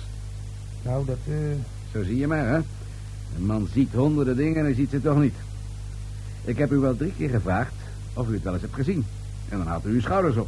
Nou, 0.81 1.05
dat, 1.05 1.17
eh... 1.27 1.33
Zo 1.91 2.03
zie 2.03 2.17
je 2.17 2.27
maar, 2.27 2.47
hè? 2.47 2.55
Een 3.35 3.45
man 3.45 3.67
ziet 3.73 3.93
honderden 3.93 4.35
dingen 4.35 4.57
en 4.57 4.63
hij 4.63 4.73
ziet 4.73 4.89
ze 4.89 5.01
toch 5.01 5.19
niet. 5.19 5.35
Ik 6.43 6.57
heb 6.57 6.71
u 6.71 6.77
wel 6.77 6.95
drie 6.95 7.13
keer 7.17 7.29
gevraagd 7.29 7.73
of 8.13 8.27
u 8.27 8.33
het 8.33 8.43
wel 8.43 8.53
eens 8.53 8.61
hebt 8.61 8.73
gezien. 8.73 9.05
En 9.49 9.57
dan 9.57 9.67
haalt 9.67 9.85
u 9.85 9.89
uw 9.89 10.01
schouders 10.01 10.35
op. 10.35 10.47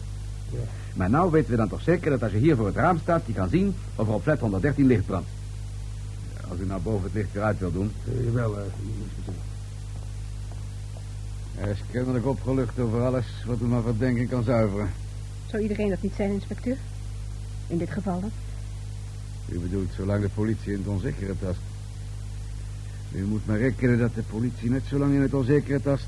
Ja. 0.49 0.57
Maar 0.93 1.09
nou 1.09 1.31
weten 1.31 1.51
we 1.51 1.57
dan 1.57 1.69
toch 1.69 1.81
zeker 1.81 2.11
dat 2.11 2.23
als 2.23 2.31
je 2.31 2.37
hier 2.37 2.55
voor 2.55 2.65
het 2.65 2.75
raam 2.75 2.97
staat... 2.97 3.21
je 3.25 3.33
kan 3.33 3.49
zien 3.49 3.75
of 3.95 4.07
er 4.07 4.13
op 4.13 4.21
flat 4.21 4.39
113 4.39 4.87
licht 4.87 5.05
brandt. 5.05 5.27
Als 6.51 6.59
u 6.59 6.65
nou 6.65 6.81
boven 6.81 7.03
het 7.03 7.13
licht 7.13 7.33
weer 7.33 7.43
uit 7.43 7.59
wil 7.59 7.71
doen... 7.71 7.91
Eh, 8.07 8.23
jawel, 8.23 8.57
eh, 8.57 8.63
inspecteur. 9.03 9.41
Hij 11.55 11.71
is 11.71 11.79
kennelijk 11.91 12.25
opgelucht 12.25 12.79
over 12.79 13.01
alles 13.01 13.25
wat 13.45 13.59
u 13.61 13.63
maar 13.63 13.81
verdenking 13.81 14.29
kan 14.29 14.43
zuiveren. 14.43 14.89
Zou 15.49 15.61
iedereen 15.61 15.89
dat 15.89 16.01
niet 16.01 16.13
zijn, 16.15 16.31
inspecteur? 16.31 16.77
In 17.67 17.77
dit 17.77 17.89
geval 17.89 18.19
dan? 18.19 18.31
U 19.49 19.59
bedoelt 19.59 19.91
zolang 19.95 20.21
de 20.21 20.29
politie 20.29 20.71
in 20.71 20.77
het 20.77 20.87
onzekere 20.87 21.35
tast. 21.39 21.59
U 23.11 23.25
moet 23.25 23.45
maar 23.45 23.57
rekenen 23.57 23.97
dat 23.97 24.15
de 24.15 24.23
politie 24.23 24.69
net 24.69 24.83
zo 24.85 24.97
lang 24.97 25.13
in 25.13 25.21
het 25.21 25.33
onzekere 25.33 25.81
tast... 25.81 26.07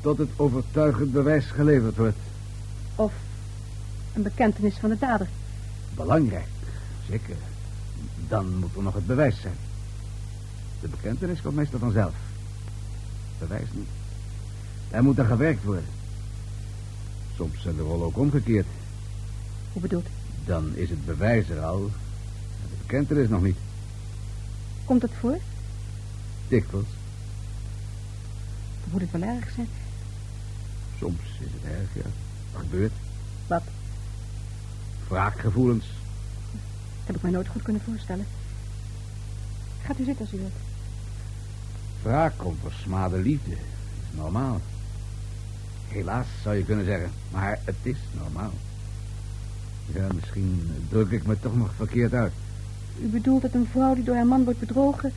tot 0.00 0.18
het 0.18 0.30
overtuigend 0.36 1.12
bewijs 1.12 1.46
geleverd 1.46 1.96
wordt. 1.96 2.18
Of 2.94 3.12
een 4.14 4.22
bekentenis 4.22 4.74
van 4.74 4.90
de 4.90 4.98
dader? 4.98 5.28
Belangrijk, 5.94 6.48
zeker. 7.08 7.36
Dan 8.28 8.56
moet 8.56 8.76
er 8.76 8.82
nog 8.82 8.94
het 8.94 9.06
bewijs 9.06 9.40
zijn. 9.40 9.66
De 10.80 10.88
bekentenis 10.88 11.40
komt 11.40 11.54
meestal 11.54 11.78
vanzelf. 11.78 12.14
Bewijs 13.38 13.68
niet. 13.72 13.88
Er 14.90 15.02
moet 15.02 15.18
er 15.18 15.24
gewerkt 15.24 15.64
worden. 15.64 15.84
Soms 17.36 17.62
zijn 17.62 17.76
de 17.76 17.82
rollen 17.82 18.06
ook 18.06 18.18
omgekeerd. 18.18 18.66
Hoe 19.72 19.82
bedoelt? 19.82 20.06
Dan 20.44 20.74
is 20.74 20.90
het 20.90 21.06
bewijs 21.06 21.48
er 21.48 21.60
al. 21.60 21.90
De 22.62 22.76
bekentenis 22.86 23.28
nog 23.28 23.42
niet. 23.42 23.56
Komt 24.84 25.00
dat 25.00 25.10
voor? 25.20 25.38
Dikwijls. 26.48 26.86
Dan 28.80 28.90
moet 28.90 29.00
het 29.00 29.10
wel 29.10 29.22
erg 29.22 29.50
zijn. 29.50 29.68
Soms 30.98 31.20
is 31.40 31.52
het 31.52 31.72
erg, 31.72 32.04
ja. 32.04 32.10
Gebeurt. 32.58 32.92
Wat? 33.46 33.62
Wraakgevoelens. 35.08 35.84
Heb 37.04 37.16
ik 37.16 37.22
mij 37.22 37.30
nooit 37.30 37.48
goed 37.48 37.62
kunnen 37.62 37.82
voorstellen. 37.82 38.26
Gaat 39.82 39.98
u 39.98 40.04
zitten 40.04 40.24
als 40.24 40.34
u 40.34 40.38
wilt. 40.38 40.67
Wraak 42.02 42.32
komt 42.36 42.58
voor 42.62 42.72
smade 42.72 43.16
liefde. 43.18 43.50
Dat 43.50 43.58
is 44.12 44.16
normaal. 44.18 44.60
Helaas, 45.88 46.26
zou 46.42 46.56
je 46.56 46.64
kunnen 46.64 46.84
zeggen. 46.84 47.10
Maar 47.32 47.58
het 47.64 47.76
is 47.82 47.96
normaal. 48.22 48.52
Ja, 49.94 50.06
misschien 50.14 50.70
druk 50.88 51.10
ik 51.10 51.26
me 51.26 51.40
toch 51.40 51.56
nog 51.56 51.70
verkeerd 51.76 52.12
uit. 52.12 52.32
U 53.02 53.06
bedoelt 53.06 53.42
dat 53.42 53.54
een 53.54 53.68
vrouw 53.70 53.94
die 53.94 54.04
door 54.04 54.14
haar 54.14 54.26
man 54.26 54.44
wordt 54.44 54.58
bedrogen... 54.60 55.12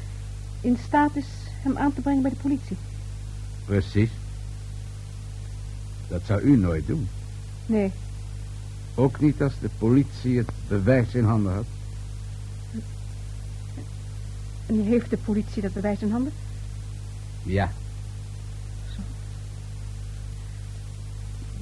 in 0.62 0.78
staat 0.88 1.16
is 1.16 1.26
hem 1.62 1.78
aan 1.78 1.94
te 1.94 2.02
brengen 2.02 2.22
bij 2.22 2.32
de 2.32 2.38
politie? 2.42 2.78
Precies. 3.66 4.10
Dat 6.08 6.22
zou 6.26 6.42
u 6.42 6.58
nooit 6.58 6.88
doen. 6.88 7.08
Nee, 7.66 7.92
Ook 8.96 9.20
niet 9.20 9.42
als 9.42 9.54
de 9.62 9.70
politie 9.78 10.38
het 10.38 10.50
bewijs 10.68 11.14
in 11.14 11.24
handen 11.24 11.54
had. 11.54 11.66
en 14.66 14.84
heeft 14.86 15.10
de 15.10 15.18
politie 15.18 15.62
dat 15.62 15.74
bewijs 15.74 16.02
in 16.02 16.12
handen? 16.12 16.32
Ja. 17.44 17.72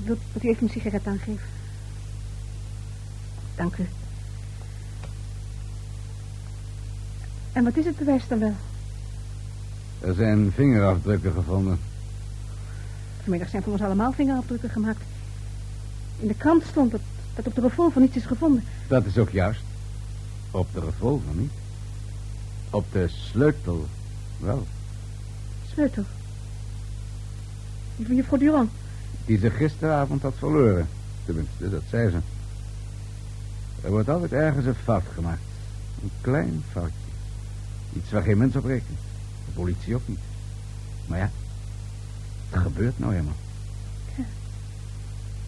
Wilt, 0.03 0.19
wilt 0.31 0.43
u 0.43 0.49
even 0.49 0.63
een 0.63 0.69
sigaret 0.69 1.07
aangeven? 1.07 1.47
Dank 3.55 3.77
u. 3.77 3.87
En 7.51 7.63
wat 7.63 7.77
is 7.77 7.85
het 7.85 7.97
bewijs 7.97 8.27
dan 8.27 8.39
wel? 8.39 8.55
Er 9.99 10.13
zijn 10.13 10.51
vingerafdrukken 10.51 11.33
gevonden. 11.33 11.79
Vanmiddag 13.21 13.49
zijn 13.49 13.63
voor 13.63 13.71
ons 13.71 13.81
allemaal 13.81 14.11
vingerafdrukken 14.11 14.69
gemaakt. 14.69 15.01
In 16.19 16.27
de 16.27 16.33
krant 16.33 16.63
stond 16.63 16.91
dat, 16.91 17.01
dat 17.35 17.47
op 17.47 17.55
de 17.55 17.61
revolver 17.61 18.01
niets 18.01 18.15
is 18.15 18.25
gevonden. 18.25 18.63
Dat 18.87 19.05
is 19.05 19.17
ook 19.17 19.29
juist. 19.29 19.61
Op 20.51 20.73
de 20.73 20.79
revolver 20.79 21.35
niet. 21.35 21.51
Op 22.69 22.85
de 22.91 23.07
sleutel 23.07 23.87
wel. 24.37 24.67
Sleutel. 25.73 26.03
Die 27.95 28.05
van 28.05 28.15
juffrouw 28.15 28.38
Durand. 28.38 28.71
Die 29.25 29.39
ze 29.39 29.49
gisteravond 29.49 30.21
had 30.21 30.34
verloren. 30.38 30.88
Tenminste, 31.25 31.69
dat 31.69 31.82
zei 31.89 32.10
ze. 32.10 32.17
Er 33.84 33.91
wordt 33.91 34.10
altijd 34.10 34.32
ergens 34.32 34.65
een 34.65 34.75
fout 34.75 35.03
gemaakt. 35.13 35.41
Een 36.03 36.12
klein 36.21 36.63
foutje. 36.71 36.93
Iets 37.93 38.12
waar 38.12 38.23
geen 38.23 38.38
mens 38.38 38.55
op 38.55 38.65
rekent. 38.65 38.99
De 39.45 39.51
politie 39.53 39.95
ook 39.95 40.08
niet. 40.08 40.19
Maar 41.05 41.19
ja, 41.19 41.32
het 42.49 42.62
gebeurt 42.62 42.99
nou 42.99 43.12
helemaal. 43.12 43.36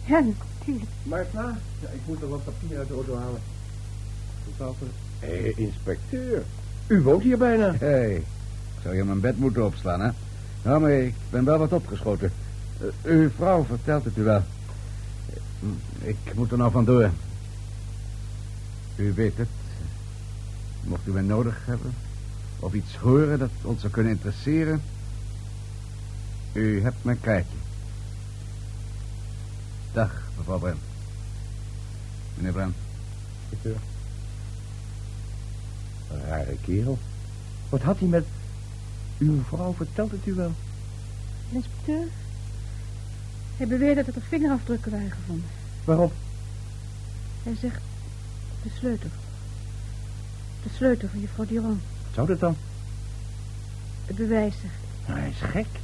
Ja, 0.04 0.20
natuurlijk. 0.20 0.90
Martha, 1.02 1.58
ja, 1.80 1.88
ik 1.88 2.00
moet 2.06 2.22
er 2.22 2.28
wat 2.28 2.44
papier 2.44 2.78
uit 2.78 2.88
de 2.88 2.94
auto 2.94 3.16
halen. 3.16 3.40
Hé, 5.18 5.52
inspecteur. 5.56 6.42
U 6.86 7.02
woont 7.02 7.22
hier 7.22 7.38
bijna. 7.38 7.72
Hé, 7.72 7.86
hey, 7.86 8.24
zou 8.82 8.94
je 8.94 9.04
mijn 9.04 9.20
bed 9.20 9.38
moeten 9.38 9.64
opslaan, 9.64 10.00
hè? 10.00 10.10
Nou, 10.62 10.80
maar 10.80 10.90
ik 10.90 11.14
ben 11.30 11.44
wel 11.44 11.58
wat 11.58 11.72
opgeschoten. 11.72 12.32
Eh, 12.80 12.86
uw 13.02 13.30
vrouw 13.30 13.64
vertelt 13.64 14.04
het 14.04 14.16
u 14.16 14.22
wel. 14.22 14.42
Eh, 16.02 16.08
Ik 16.08 16.34
moet 16.34 16.50
er 16.52 16.58
nou 16.58 16.70
vandoor. 16.72 17.10
U 18.96 19.12
weet 19.14 19.36
het. 19.36 19.48
Mocht 20.84 21.06
u 21.06 21.10
mij 21.10 21.22
nodig 21.22 21.60
hebben... 21.64 21.94
of 22.58 22.72
iets 22.72 22.96
horen 22.96 23.38
dat 23.38 23.50
ons 23.62 23.80
zou 23.80 23.92
kunnen 23.92 24.12
interesseren... 24.12 24.82
u 26.52 26.82
hebt 26.82 27.04
mijn 27.04 27.20
kaartje. 27.20 27.56
Dag, 29.92 30.22
mevrouw 30.36 30.58
Brem. 30.58 30.78
Meneer 32.34 32.52
Brem. 32.52 32.74
Inspecteur. 33.48 33.76
Een 36.10 36.24
rare 36.28 36.56
kerel. 36.64 36.98
Wat 37.68 37.82
had 37.82 37.98
hij 37.98 38.08
met... 38.08 38.24
Uw 39.22 39.42
vrouw 39.42 39.72
vertelt 39.72 40.10
het 40.10 40.26
u 40.26 40.34
wel. 40.34 40.52
Inspecteur. 41.50 42.06
Hij 43.56 43.66
beweerde 43.66 44.04
dat 44.04 44.14
er 44.14 44.22
vingerafdrukken 44.22 44.90
waren 44.90 45.10
gevonden. 45.10 45.48
Waarop? 45.84 46.12
Hij 47.42 47.54
zegt 47.60 47.80
de 48.62 48.68
sleutel. 48.78 49.08
De 50.62 50.68
sleutel 50.74 51.08
van 51.08 51.20
juffrouw 51.20 51.44
Durand. 51.46 51.80
Wat 52.04 52.14
zou 52.14 52.26
dat 52.26 52.40
dan? 52.40 52.56
Het 54.06 54.16
bewijs, 54.16 54.54
zegt 54.60 54.74
hij. 54.80 55.14
Nou, 55.14 55.20
hij 55.20 55.30
is 55.30 55.50
gek. 55.50 55.80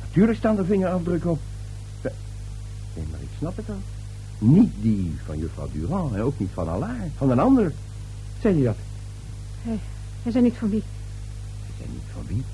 Natuurlijk 0.00 0.38
staan 0.38 0.58
er 0.58 0.64
vingerafdrukken 0.64 1.30
op. 1.30 1.40
Nee, 2.94 3.04
maar 3.10 3.20
ik 3.20 3.28
snap 3.38 3.56
het 3.56 3.68
al. 3.68 3.80
Niet 4.38 4.72
die 4.80 5.14
van 5.24 5.38
juffrouw 5.38 5.68
Durand 5.72 6.14
en 6.14 6.20
ook 6.20 6.38
niet 6.38 6.50
van 6.52 6.68
Allaar. 6.68 7.08
Van 7.16 7.30
een 7.30 7.38
ander. 7.38 7.72
Zei 8.40 8.54
hij 8.54 8.64
dat? 8.64 8.76
Hij, 9.62 9.78
hij 10.22 10.32
zei 10.32 10.44
niet 10.44 10.56
van 10.56 10.70
wie. 10.70 10.82
Zei 11.78 11.88
niet 11.92 12.02
van 12.12 12.22
wie. 12.26 12.44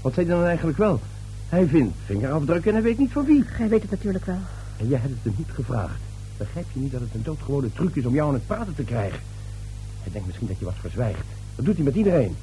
Wat 0.00 0.14
zei 0.14 0.26
hij 0.26 0.34
dan 0.34 0.44
eigenlijk 0.44 0.78
wel? 0.78 1.00
Hij 1.48 1.66
vindt 1.66 1.96
vingerafdrukken 2.04 2.68
en 2.70 2.76
hij 2.76 2.82
weet 2.82 2.98
niet 2.98 3.12
van 3.12 3.24
wie. 3.24 3.42
Gij 3.42 3.68
weet 3.68 3.82
het 3.82 3.90
natuurlijk 3.90 4.24
wel. 4.24 4.38
En 4.76 4.88
jij 4.88 4.98
hebt 4.98 5.12
het 5.12 5.22
hem 5.22 5.34
niet 5.36 5.50
gevraagd. 5.50 6.00
Begrijp 6.36 6.66
je 6.72 6.80
niet 6.80 6.92
dat 6.92 7.00
het 7.00 7.14
een 7.14 7.22
doodgewone 7.22 7.72
truc 7.72 7.96
is 7.96 8.04
om 8.04 8.14
jou 8.14 8.28
aan 8.28 8.34
het 8.34 8.46
praten 8.46 8.74
te 8.74 8.82
krijgen? 8.82 9.18
Hij 10.02 10.12
denkt 10.12 10.26
misschien 10.26 10.46
dat 10.46 10.58
je 10.58 10.64
wat 10.64 10.74
verzwijgt. 10.80 11.24
Dat 11.54 11.64
doet 11.64 11.74
hij 11.74 11.84
met 11.84 11.94
iedereen. 11.94 12.36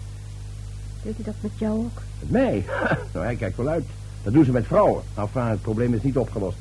Deed 1.04 1.16
hij 1.16 1.26
dat 1.26 1.36
met 1.40 1.52
jou 1.58 1.78
ook? 1.78 2.02
Met 2.20 2.32
mij? 2.32 2.66
nou, 3.14 3.26
hij 3.26 3.36
kijkt 3.36 3.58
wel 3.58 3.68
uit. 3.68 3.86
Dat 4.24 4.34
doen 4.34 4.46
ze 4.46 4.52
met 4.52 4.66
vrouwen. 4.66 5.04
Enfin, 5.16 5.42
het 5.42 5.62
probleem 5.62 5.94
is 5.94 6.02
niet 6.02 6.18
opgelost. 6.18 6.58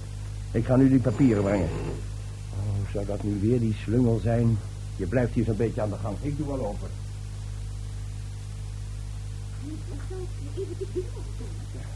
Ik 0.51 0.65
ga 0.65 0.77
nu 0.77 0.89
die 0.89 1.01
papieren 1.01 1.43
brengen. 1.43 1.69
Oh, 2.55 2.93
zou 2.93 3.07
dat 3.07 3.23
nu 3.23 3.39
weer 3.41 3.61
die 3.61 3.77
slungel 3.83 4.21
zijn? 4.23 4.59
Je 4.97 5.07
blijft 5.07 5.35
hier 5.35 5.45
zo'n 5.45 5.57
beetje 5.57 5.81
aan 5.81 5.91
de 5.91 5.97
gang. 6.03 6.17
Ik 6.21 6.37
doe 6.37 6.47
wel 6.47 6.67
open. 6.67 6.89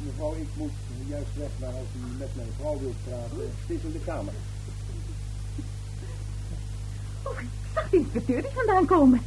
Mevrouw, 0.04 0.34
ik 0.34 0.48
moet 0.54 0.70
juist 1.08 1.36
weg, 1.36 1.48
maar 1.60 1.68
als 1.68 1.88
u 1.96 2.18
met 2.18 2.28
mijn 2.34 2.48
vrouw 2.58 2.78
wilt 2.80 3.04
praten, 3.04 3.36
het 3.36 3.76
is 3.76 3.82
in 3.82 3.92
de 3.92 4.00
kamer. 4.04 4.32
Oh, 7.22 7.40
ik 7.40 7.48
zag 7.74 7.90
de 7.90 7.96
inspecteur 7.96 8.36
niet 8.36 8.52
vandaan 8.54 8.86
komen. 8.86 9.20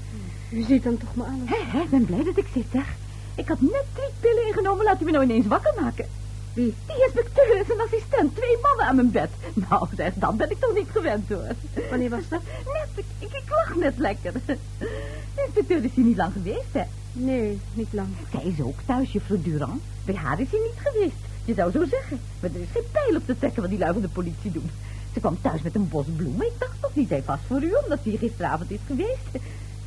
U 0.52 0.62
ziet 0.64 0.84
dan 0.84 0.98
toch 0.98 1.16
maar 1.16 1.28
aan. 1.28 1.42
Hé, 1.46 1.64
hé, 1.64 1.80
ik 1.80 1.90
ben 1.90 2.06
blij 2.06 2.24
dat 2.24 2.38
ik 2.38 2.48
zit, 2.54 2.66
zeg. 2.72 2.96
Ik 3.36 3.48
had 3.48 3.62
net 3.62 3.86
drie 3.94 4.10
pillen 4.20 4.48
ingenomen, 4.48 4.86
laat 4.86 5.02
u 5.02 5.06
me 5.06 5.12
nou 5.12 5.24
ineens 5.24 5.48
wakker 5.48 5.74
maken. 5.82 6.08
Wie? 6.54 6.76
Die 6.86 7.04
inspecteur 7.04 7.58
en 7.58 7.66
zijn 7.66 7.82
assistent, 7.82 8.36
twee 8.36 8.58
mannen 8.62 8.86
aan 8.86 8.96
mijn 8.96 9.12
bed. 9.12 9.30
Nou, 9.54 9.88
zeg, 9.96 10.14
dat 10.14 10.38
ben 10.38 10.52
ik 10.52 10.60
toch 10.60 10.74
niet 10.74 10.90
gewend, 10.92 11.30
hoor. 11.30 11.56
Wanneer 11.90 12.10
was 12.10 12.28
dat? 12.30 12.42
Net, 12.66 12.90
ik, 12.96 13.06
ik, 13.20 13.34
ik 13.34 13.50
lag 13.50 13.76
net 13.76 13.98
lekker. 13.98 14.34
De 14.46 15.44
inspecteur 15.46 15.84
is 15.84 15.92
hier 15.94 16.06
niet 16.06 16.18
lang 16.18 16.34
geweest, 16.34 16.72
hè. 16.72 16.84
Nee, 17.20 17.60
niet 17.74 17.94
lang. 17.94 18.08
Zij 18.32 18.44
is 18.44 18.62
ook 18.62 18.80
thuis, 18.86 19.12
juffrouw 19.12 19.42
Durand. 19.42 19.82
Bij 20.06 20.16
haar 20.16 20.40
is 20.40 20.52
hij 20.52 20.60
niet 20.60 20.88
geweest. 20.88 21.16
Je 21.46 21.54
zou 21.54 21.72
zo 21.72 21.86
zeggen. 21.86 22.20
Maar 22.40 22.50
er 22.54 22.62
is 22.62 22.68
geen 22.72 22.92
pijl 22.92 23.16
op 23.16 23.26
te 23.26 23.38
trekken 23.38 23.62
wat 23.62 23.70
die 23.70 23.80
lui 23.80 23.94
van 23.94 24.02
de 24.02 24.08
politie 24.08 24.52
doen. 24.52 24.70
Ze 25.14 25.20
kwam 25.20 25.38
thuis 25.42 25.62
met 25.62 25.76
een 25.76 25.90
bos 25.90 26.06
bloemen. 26.16 26.46
Ik 26.46 26.54
dacht 26.58 26.76
toch 26.80 26.96
niet, 26.96 27.10
hij 27.10 27.24
vast 27.24 27.44
voor 27.48 27.64
u, 27.64 27.74
omdat 27.84 28.00
ze 28.04 28.10
hier 28.10 28.18
gisteravond 28.20 28.72
is 28.72 28.80
geweest. 28.88 29.32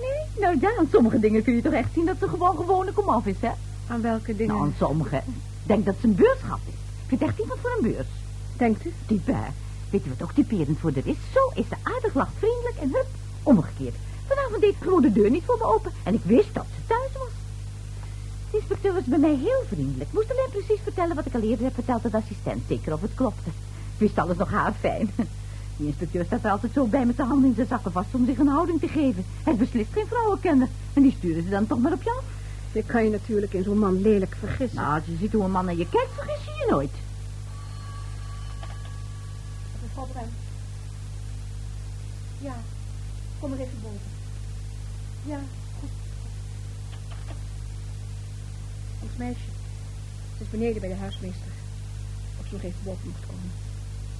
Nee, 0.01 0.41
nou 0.41 0.57
ja, 0.61 0.77
aan 0.79 0.89
sommige 0.93 1.19
dingen 1.19 1.43
kun 1.43 1.55
je 1.55 1.63
toch 1.63 1.73
echt 1.73 1.93
zien 1.95 2.07
dat 2.07 2.17
ze 2.19 2.29
gewoon 2.29 2.57
gewone 2.57 2.93
komaf 2.93 3.27
is, 3.27 3.41
hè? 3.41 3.51
Aan 3.87 4.01
welke 4.01 4.37
dingen? 4.37 4.55
Nou, 4.55 4.67
aan 4.67 4.75
sommige. 4.79 5.23
Denk 5.63 5.85
dat 5.85 5.95
ze 6.01 6.07
een 6.07 6.15
beursgat 6.15 6.61
is. 6.67 6.73
Ik 7.03 7.09
vind 7.09 7.23
echt 7.23 7.39
iemand 7.39 7.61
voor 7.61 7.75
een 7.77 7.93
beurs. 7.93 8.07
Denkt 8.57 8.85
u? 8.87 8.93
Type. 9.07 9.37
Weet 9.91 10.05
je 10.05 10.11
wat 10.11 10.23
ook 10.23 10.33
typerend 10.33 10.79
voor 10.79 10.93
haar 10.95 11.07
is? 11.07 11.17
Zo 11.33 11.51
is 11.55 11.69
ze 11.69 11.77
aardig, 11.83 12.15
lacht 12.15 12.33
vriendelijk 12.39 12.77
en 12.81 12.89
hup, 12.89 13.07
omgekeerd. 13.43 13.97
Vanavond 14.35 14.61
deed 14.61 15.03
de 15.03 15.13
deur 15.13 15.31
niet 15.31 15.45
voor 15.45 15.59
me 15.59 15.65
open 15.65 15.93
en 16.03 16.15
ik 16.15 16.25
wist 16.25 16.55
dat 16.55 16.67
ze 16.75 16.87
thuis 16.87 17.13
was. 17.13 17.33
De 18.51 18.57
inspecteur 18.59 18.93
was 18.93 19.05
bij 19.05 19.19
mij 19.19 19.37
heel 19.37 19.63
vriendelijk. 19.67 20.13
Moest 20.13 20.31
alleen 20.31 20.51
precies 20.51 20.81
vertellen 20.83 21.17
wat 21.17 21.27
ik 21.27 21.35
al 21.35 21.41
eerder 21.41 21.65
heb 21.65 21.75
verteld 21.75 22.05
aan 22.05 22.11
de 22.11 22.17
assistent. 22.17 22.63
Zeker 22.69 22.93
of 22.93 23.01
het 23.01 23.15
klopte. 23.15 23.49
Ik 23.95 23.99
wist 23.99 24.19
alles 24.19 24.37
nog 24.37 24.51
haar 24.51 24.73
fijn. 24.81 25.11
Die 25.77 25.87
inspecteur 25.87 26.25
staat 26.25 26.45
er 26.45 26.51
altijd 26.51 26.73
zo 26.73 26.87
bij 26.87 27.07
met 27.07 27.17
de 27.17 27.23
handen 27.23 27.49
in 27.49 27.55
zijn 27.55 27.67
zakken 27.67 27.93
vast 27.93 28.15
om 28.15 28.27
zich 28.27 28.39
een 28.39 28.49
houding 28.49 28.81
te 28.81 28.89
geven. 28.89 29.25
Hij 29.43 29.53
is 29.53 29.59
beslist 29.59 29.93
geen 29.93 30.07
vrouwenkenner. 30.07 30.69
En 30.95 31.03
die 31.03 31.15
sturen 31.19 31.43
ze 31.43 31.49
dan 31.49 31.67
toch 31.67 31.79
maar 31.79 31.93
op 31.93 32.03
je 32.03 32.11
af. 32.11 32.25
Je 32.73 32.83
kan 32.83 33.05
je 33.05 33.11
natuurlijk 33.11 33.53
in 33.53 33.63
zo'n 33.63 33.79
man 33.79 34.01
lelijk 34.01 34.37
vergissen. 34.39 34.79
Nou, 34.79 34.95
als 34.95 35.07
je 35.07 35.17
ziet 35.17 35.33
hoe 35.33 35.45
een 35.45 35.51
man 35.51 35.65
naar 35.65 35.77
je 35.77 35.89
kijkt, 35.89 36.13
vergis 36.15 36.45
je 36.45 36.65
je 36.65 36.71
nooit. 36.71 36.93
Mevrouw 39.83 40.07
Brem. 40.13 40.29
Ja, 42.39 42.55
kom 43.41 43.51
maar 43.51 43.59
even 43.59 43.79
boven. 43.83 44.12
Ja, 45.25 45.41
goed. 45.81 45.89
Ons 49.03 49.17
meisje. 49.17 49.51
Ze 50.37 50.43
is 50.45 50.51
beneden 50.51 50.81
bij 50.81 50.89
de 50.89 50.95
huismeester. 50.97 51.53
Of 52.41 52.47
ze 52.47 52.53
nog 52.53 52.63
even 52.63 52.81
boven 52.85 53.09
mocht 53.09 53.27
komen. 53.27 53.51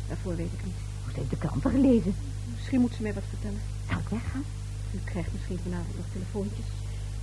Daarvoor 0.09 0.37
weet 0.37 0.53
ik 0.53 0.65
niet. 0.65 0.81
Ze 1.13 1.19
heeft 1.19 1.31
de 1.31 1.37
kranten 1.37 1.71
gelezen. 1.71 2.15
Misschien 2.55 2.81
moet 2.81 2.95
ze 2.95 3.03
mij 3.03 3.15
wat 3.15 3.23
vertellen. 3.29 3.61
Zal 3.89 3.99
ik 3.99 4.09
weggaan? 4.09 4.45
U 4.95 4.99
krijgt 5.05 5.33
misschien 5.33 5.59
vanavond 5.63 5.97
nog 5.97 6.07
telefoontjes. 6.13 6.67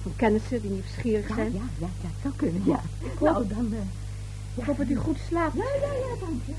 Van 0.02 0.16
kennissen 0.16 0.62
die 0.62 0.72
nieuwsgierig 0.72 1.28
Ja, 1.28 1.36
zijn. 1.36 1.54
ja, 1.54 1.62
ja, 1.80 1.90
ja, 2.02 2.08
het 2.14 2.22
zou 2.22 2.34
kunnen, 2.36 2.66
ja. 2.66 2.82
Nou, 3.22 3.48
dan... 3.48 3.74
eh, 3.74 3.80
Ik 4.56 4.64
hoop 4.66 4.78
dat 4.78 4.90
u 4.90 4.96
goed 4.96 5.18
slaapt. 5.28 5.56
Ja, 5.56 5.64
ja, 5.86 5.92
ja, 5.94 6.14
dank 6.26 6.42
je. 6.46 6.54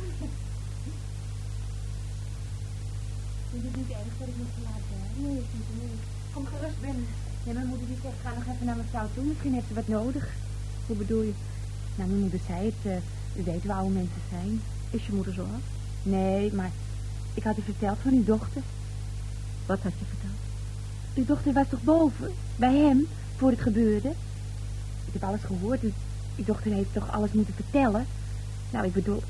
Is 3.57 3.63
het 3.67 3.77
niet 3.77 3.91
erg 3.91 4.13
dat 4.19 4.29
ik 4.29 4.37
nog 4.43 4.51
te 4.57 4.63
laat 4.69 4.83
ben? 4.91 5.23
Nee, 5.25 5.35
niet 5.35 5.69
nee. 5.81 5.97
Kom 6.33 6.47
gerust 6.47 6.81
binnen. 6.81 7.07
Nee, 7.45 7.55
mijn 7.55 7.67
moeder 7.67 7.87
die 7.87 7.97
zegt, 8.03 8.15
ga 8.23 8.31
nog 8.35 8.55
even 8.55 8.67
naar 8.67 8.77
mevrouw 8.77 9.09
toe. 9.15 9.25
Misschien 9.25 9.55
heeft 9.55 9.69
ze 9.69 9.75
wat 9.75 9.89
nodig. 9.89 10.29
Hoe 10.87 10.97
bedoel 10.97 11.23
je? 11.23 11.33
Nou, 11.97 12.09
mijn 12.09 12.21
moeder 12.21 12.41
zei 12.47 12.65
het. 12.65 12.93
eh, 12.93 13.41
u 13.41 13.45
weet 13.45 13.63
hoe 13.63 13.73
oude 13.73 13.95
mensen 13.95 14.23
zijn. 14.31 14.61
Is 14.91 15.07
je 15.07 15.13
moeder 15.13 15.35
zo 15.35 15.41
oud? 15.41 15.67
Nee, 16.03 16.53
maar 16.53 16.71
ik 17.35 17.43
had 17.43 17.59
u 17.59 17.63
verteld 17.63 17.99
van 18.03 18.13
uw 18.13 18.25
dochter. 18.25 18.63
Wat 19.67 19.79
had 19.83 19.93
je 19.99 20.05
verteld? 20.09 20.39
Uw 21.15 21.25
dochter 21.25 21.53
was 21.53 21.67
toch 21.69 21.83
boven, 21.83 22.33
bij 22.57 22.75
hem, 22.77 23.07
voor 23.37 23.51
het 23.51 23.61
gebeurde? 23.61 24.09
Ik 25.07 25.13
heb 25.13 25.25
alles 25.25 25.41
gehoord. 25.43 25.83
U, 25.83 25.93
uw 26.37 26.45
dochter 26.45 26.73
heeft 26.73 26.93
toch 26.93 27.11
alles 27.11 27.33
moeten 27.33 27.55
vertellen? 27.55 28.07
Nou, 28.71 28.87
ik 28.87 28.93
bedoel, 28.93 29.23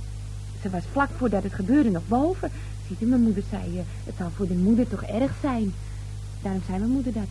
ze 0.62 0.70
was 0.70 0.82
vlak 0.92 1.10
voordat 1.16 1.42
het 1.42 1.54
gebeurde 1.54 1.90
nog 1.90 2.08
boven. 2.08 2.50
Ziet 2.88 3.00
u, 3.02 3.06
mijn 3.06 3.20
moeder 3.22 3.42
zei, 3.50 3.78
eh, 3.78 3.84
het 4.04 4.14
zal 4.18 4.30
voor 4.36 4.46
de 4.46 4.54
moeder 4.54 4.88
toch 4.88 5.02
erg 5.02 5.32
zijn. 5.40 5.72
Daarom 6.42 6.62
zei 6.66 6.78
mijn 6.78 6.90
moeder 6.90 7.12
dat. 7.12 7.28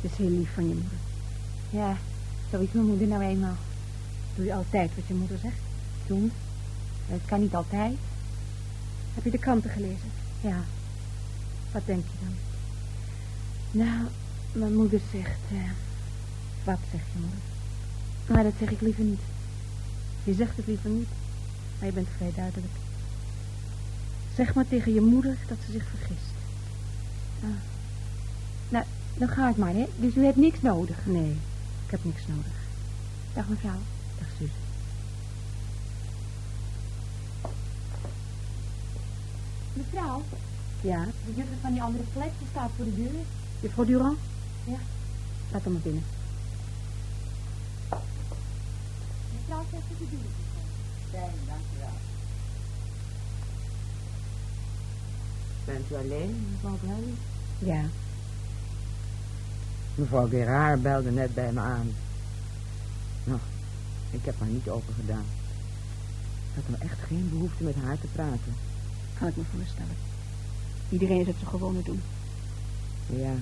Het 0.00 0.10
is 0.10 0.16
heel 0.16 0.28
lief 0.30 0.54
van 0.54 0.68
je 0.68 0.74
moeder. 0.74 0.98
Ja, 1.70 1.96
zo 2.50 2.60
is 2.60 2.72
mijn 2.72 2.86
moeder 2.86 3.06
nou 3.06 3.22
eenmaal. 3.22 3.56
Doe 4.34 4.44
je 4.44 4.54
altijd 4.54 4.90
wat 4.94 5.06
je 5.06 5.14
moeder 5.14 5.38
zegt? 5.38 5.56
Soms. 6.06 6.32
Het 7.08 7.20
kan 7.26 7.40
niet 7.40 7.54
altijd. 7.54 7.96
Heb 9.14 9.24
je 9.24 9.30
de 9.30 9.38
kranten 9.38 9.70
gelezen? 9.70 10.10
Ja. 10.40 10.64
Wat 11.72 11.86
denk 11.86 12.04
je 12.04 12.26
dan? 12.26 12.34
Nou, 13.86 14.06
mijn 14.52 14.74
moeder 14.76 15.00
zegt... 15.12 15.40
eh, 15.50 15.70
Wat 16.64 16.78
zegt 16.90 17.04
je 17.12 17.18
moeder? 17.18 17.38
maar 18.26 18.42
dat 18.42 18.52
zeg 18.58 18.70
ik 18.70 18.80
liever 18.80 19.04
niet. 19.04 19.20
Je 20.24 20.34
zegt 20.34 20.56
het 20.56 20.66
liever 20.66 20.90
niet, 20.90 21.08
maar 21.78 21.86
je 21.88 21.94
bent 21.94 22.08
vrij 22.16 22.32
duidelijk. 22.36 22.72
Zeg 24.34 24.54
maar 24.54 24.68
tegen 24.68 24.94
je 24.94 25.00
moeder 25.00 25.36
dat 25.48 25.56
ze 25.66 25.72
zich 25.72 25.84
vergist. 25.88 26.34
Nou, 28.68 28.84
dan 29.14 29.28
ga 29.28 29.48
ik 29.48 29.56
maar, 29.56 29.72
hè. 29.72 29.86
Dus 29.96 30.14
u 30.16 30.24
hebt 30.24 30.36
niks 30.36 30.60
nodig. 30.60 31.06
Nee, 31.06 31.30
ik 31.84 31.90
heb 31.90 32.04
niks 32.04 32.26
nodig. 32.26 32.52
Dag 33.34 33.48
mevrouw. 33.48 33.78
Dag 34.18 34.28
zus. 34.38 34.50
Mevrouw, 39.72 40.22
Ja, 40.80 41.04
de 41.04 41.32
juffrouw 41.34 41.58
van 41.60 41.72
die 41.72 41.82
andere 41.82 42.04
die 42.12 42.48
staat 42.50 42.70
voor 42.76 42.84
de 42.84 42.94
deur. 42.94 43.10
juffrouw 43.60 43.84
Durand? 43.84 44.18
Ja. 44.64 44.78
Laat 45.52 45.64
hem 45.64 45.72
maar 45.72 45.82
binnen. 45.82 46.02
Mevrouw 49.38 49.64
zegt 49.70 49.82
dat 49.88 49.98
de 49.98 50.06
deur 50.10 50.20
Fijn, 51.10 51.32
dankjewel. 51.46 51.96
Bent 55.64 55.90
u 55.90 55.94
alleen, 55.94 56.46
mevrouw 56.52 56.76
Bruin? 56.76 57.16
Ja, 57.58 57.82
Mevrouw 59.96 60.28
Gerard 60.28 60.82
belde 60.82 61.10
net 61.10 61.34
bij 61.34 61.52
me 61.52 61.60
aan. 61.60 61.90
Nou, 63.24 63.38
ik 64.10 64.24
heb 64.24 64.38
haar 64.38 64.48
niet 64.48 64.68
open 64.68 64.94
gedaan. 64.94 65.24
Ik 66.54 66.62
had 66.62 66.68
nou 66.68 66.82
echt 66.82 67.00
geen 67.06 67.28
behoefte 67.30 67.64
met 67.64 67.74
haar 67.74 68.00
te 68.00 68.06
praten. 68.12 68.54
kan 69.18 69.28
ik 69.28 69.36
me 69.36 69.42
voorstellen. 69.56 69.96
Iedereen 70.88 71.20
is 71.20 71.26
het 71.26 71.36
zo 71.40 71.46
gewone 71.46 71.82
doen. 71.82 72.02
Ja. 73.06 73.34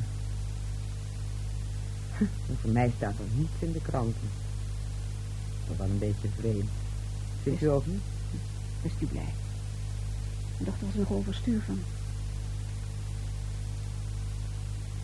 En 2.49 2.57
voor 2.61 2.71
mij 2.71 2.93
staat 2.97 3.19
er 3.19 3.37
niets 3.37 3.59
in 3.59 3.73
de 3.73 3.81
kranten. 3.81 4.29
Dat 5.69 5.77
wel 5.77 5.87
een 5.87 5.99
beetje 5.99 6.29
vreemd. 6.38 6.71
Vindt 7.43 7.62
u 7.62 7.67
ook 7.67 7.87
niet? 7.87 8.03
Best 8.83 8.95
u 9.01 9.07
blij. 9.07 9.33
Mijn 10.57 10.64
dochter 10.64 10.87
was 10.87 10.95
er 10.95 11.01
nog 11.01 11.11
overstuur 11.11 11.62
van. 11.67 11.81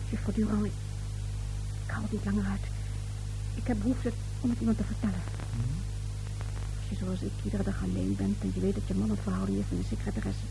Juffrouw 0.09 0.33
Durand, 0.33 0.71
ik, 1.91 1.97
ik 1.97 1.97
hou 1.97 2.03
het 2.03 2.11
niet 2.11 2.25
langer 2.25 2.51
uit. 2.51 2.65
Ik 3.55 3.67
heb 3.67 3.77
behoefte 3.77 4.11
om 4.41 4.49
het 4.49 4.59
iemand 4.59 4.77
te 4.77 4.83
vertellen. 4.83 5.23
Als 6.79 6.89
je 6.89 6.95
zoals 6.95 7.21
ik 7.21 7.31
iedere 7.43 7.63
dag 7.63 7.83
alleen 7.83 8.15
bent 8.15 8.41
en 8.41 8.51
je 8.53 8.59
weet 8.59 8.75
dat 8.75 8.87
je 8.87 8.93
man 8.93 9.09
een 9.09 9.17
verhouding 9.27 9.57
heeft 9.57 9.71
met 9.71 9.79
een 9.79 9.97
secretaresse, 9.97 10.47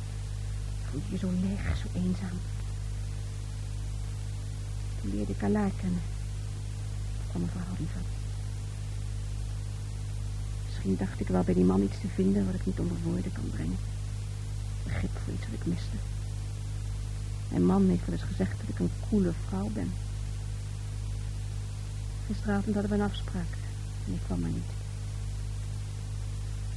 voel 0.90 1.00
je 1.04 1.12
je 1.12 1.18
zo 1.18 1.30
leeg, 1.42 1.76
zo 1.76 1.88
eenzaam. 1.94 2.38
Toen 5.00 5.14
leerde 5.14 5.32
ik 5.32 5.42
Allah 5.42 5.70
kennen. 5.80 6.02
Daar 7.16 7.28
kwam 7.30 7.42
een 7.42 7.56
verhouding 7.56 7.88
van. 7.92 8.02
Misschien 10.66 10.96
dacht 10.96 11.20
ik 11.20 11.28
wel 11.28 11.42
bij 11.42 11.54
die 11.54 11.64
man 11.64 11.82
iets 11.82 12.00
te 12.00 12.08
vinden 12.14 12.46
wat 12.46 12.54
ik 12.54 12.66
niet 12.66 12.78
onder 12.78 12.96
woorden 13.02 13.32
kan 13.32 13.50
brengen. 13.50 13.78
Begrip 14.84 15.10
voor 15.24 15.32
iets 15.34 15.46
wat 15.48 15.60
ik 15.60 15.66
miste. 15.66 15.96
Mijn 17.48 17.66
man 17.66 17.88
heeft 17.88 18.06
wel 18.06 18.14
eens 18.14 18.30
gezegd 18.32 18.60
dat 18.60 18.68
ik 18.68 18.78
een 18.78 18.90
koele 19.08 19.32
vrouw 19.48 19.68
ben. 19.68 19.90
Gisteravond 22.30 22.74
hadden 22.74 22.90
we 22.90 22.96
een 22.96 23.10
afspraak 23.10 23.52
en 24.06 24.12
ik 24.12 24.20
kwam 24.26 24.40
maar 24.40 24.50
niet. 24.50 24.72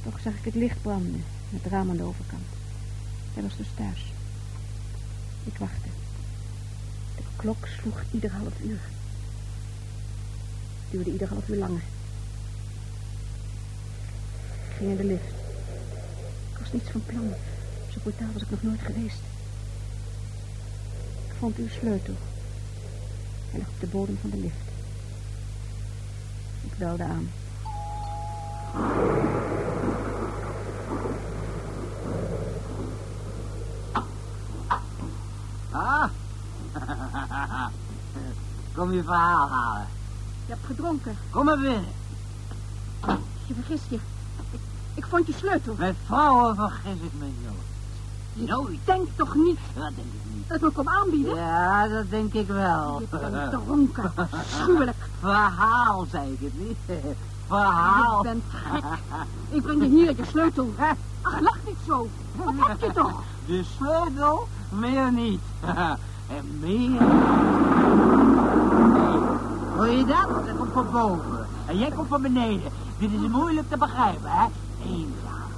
Toch 0.02 0.20
zag 0.20 0.34
ik 0.34 0.44
het 0.44 0.54
licht 0.54 0.82
branden, 0.82 1.24
het 1.50 1.66
raam 1.66 1.90
aan 1.90 1.96
de 1.96 2.02
overkant. 2.02 2.46
Hij 3.34 3.42
was 3.42 3.56
dus 3.56 3.66
thuis. 3.74 4.12
Ik 5.44 5.56
wachtte. 5.58 5.88
De 7.16 7.22
klok 7.36 7.66
sloeg 7.66 8.02
ieder 8.10 8.30
half 8.30 8.60
uur. 8.60 8.80
Het 10.80 10.90
duurde 10.90 11.12
ieder 11.12 11.28
half 11.28 11.48
uur 11.48 11.56
langer. 11.56 11.82
Ik 14.68 14.76
ging 14.76 14.90
in 14.90 14.96
de 14.96 15.04
lift. 15.04 15.34
Ik 16.52 16.58
was 16.58 16.72
niets 16.72 16.90
van 16.90 17.04
plan. 17.06 17.32
Zo 17.92 17.98
brutaal 18.02 18.32
was 18.32 18.42
ik 18.42 18.50
nog 18.50 18.62
nooit 18.62 18.80
geweest. 18.80 19.20
Ik 21.26 21.34
vond 21.38 21.56
uw 21.56 21.68
sleutel. 21.68 22.14
Hij 23.50 23.58
lag 23.58 23.68
op 23.68 23.80
de 23.80 23.86
bodem 23.86 24.18
van 24.20 24.30
de 24.30 24.36
lift. 24.36 24.73
Ik 26.74 26.80
belde 26.80 27.04
aan. 27.04 27.28
Ah? 35.70 36.04
Kom 38.74 38.92
je 38.92 39.02
verhaal 39.02 39.48
halen. 39.48 39.86
Je 40.46 40.52
hebt 40.52 40.66
gedronken. 40.66 41.16
Kom 41.30 41.44
maar 41.44 41.58
binnen. 41.58 41.84
Je 43.46 43.54
vergist 43.54 43.84
je. 43.88 43.98
Ik, 44.50 44.60
ik 44.94 45.06
vond 45.06 45.26
je 45.26 45.32
sleutel. 45.32 45.74
Met 45.78 45.94
vrouwen 46.06 46.54
vergis 46.54 47.00
ik 47.00 47.12
me 47.18 47.26
nooit. 47.44 48.48
Nooit. 48.50 48.78
Denk 48.84 49.08
toch 49.16 49.34
niet 49.34 49.58
Dat 49.74 49.82
denk 49.82 49.96
ik 49.98 50.34
niet. 50.34 50.48
dat 50.48 50.56
ik 50.56 50.62
me 50.62 50.70
kom 50.70 50.88
aanbieden? 50.88 51.34
Ja, 51.36 51.88
dat 51.88 52.10
denk 52.10 52.34
ik 52.34 52.46
wel. 52.46 53.00
Je 53.00 53.06
bent 53.30 53.50
dronken. 53.50 54.12
Schuwelijk. 54.60 54.93
Verhaal, 55.24 56.06
zei 56.10 56.32
ik 56.32 56.38
het 56.40 56.58
niet. 56.58 56.76
Verhaal. 57.48 58.22
Je 58.24 58.28
bent 58.28 58.44
gek. 58.48 58.84
Ik 59.48 59.62
breng 59.62 59.82
je 59.82 59.88
hier 59.88 60.16
je 60.16 60.24
sleutel. 60.24 60.74
Ach, 61.22 61.40
lach 61.40 61.58
niet 61.66 61.76
zo. 61.86 62.08
Wat 62.36 62.54
heb 62.68 62.80
je 62.80 62.92
toch? 62.92 63.22
De 63.46 63.64
sleutel? 63.76 64.48
Meer 64.68 65.12
niet. 65.12 65.40
en 66.36 66.58
meer. 66.60 67.00
Hoor 69.76 69.88
je 69.88 70.04
dat? 70.04 70.46
Dat 70.46 70.56
komt 70.56 70.72
van 70.72 70.90
boven. 70.90 71.46
En 71.66 71.78
jij 71.78 71.90
komt 71.90 72.08
van 72.08 72.22
beneden. 72.22 72.72
Dit 72.98 73.10
is 73.12 73.28
moeilijk 73.28 73.68
te 73.70 73.76
begrijpen, 73.76 74.30
hè? 74.30 74.46
Eenzaam. 74.86 75.50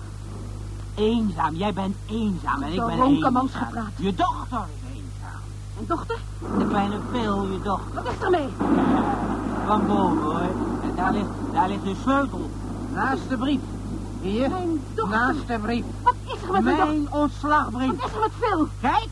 Eenzaam. 0.95 1.55
Jij 1.55 1.73
bent 1.73 1.97
eenzaam 2.07 2.63
en 2.63 2.73
ik 2.73 2.87
ben 2.87 3.03
eenzaam. 3.03 3.49
gepraat. 3.49 3.91
Je 3.97 4.15
dochter 4.15 4.59
is 4.59 4.95
eenzaam. 4.95 5.41
Mijn 5.75 5.87
dochter? 5.87 6.19
De 6.59 6.67
kleine 6.67 6.99
Phil, 7.11 7.47
je 7.53 7.61
dochter. 7.63 7.95
Wat 7.95 8.13
is 8.13 8.23
er 8.23 8.31
mee? 8.31 8.49
Van 9.67 9.87
boven, 9.87 10.23
hoor. 10.23 10.41
En 10.83 10.93
daar 10.97 11.13
ligt, 11.13 11.29
daar 11.53 11.69
ligt 11.69 11.85
de 11.85 11.95
sleutel. 12.03 12.51
Naast 12.95 13.29
de 13.29 13.37
brief. 13.37 13.61
Hier. 14.21 14.51
Mijn 14.51 14.83
dochter. 14.95 15.19
Naast 15.19 15.47
de 15.47 15.59
brief. 15.59 15.85
Wat 16.03 16.15
is 16.25 16.43
er 16.43 16.53
met 16.53 16.65
mijn? 16.65 16.77
Mijn 16.77 17.13
ontslagbrief. 17.13 17.97
Wat 17.97 18.09
is 18.09 18.15
er 18.15 18.21
met 18.21 18.31
Phil? 18.39 18.69
Kijk. 18.81 19.09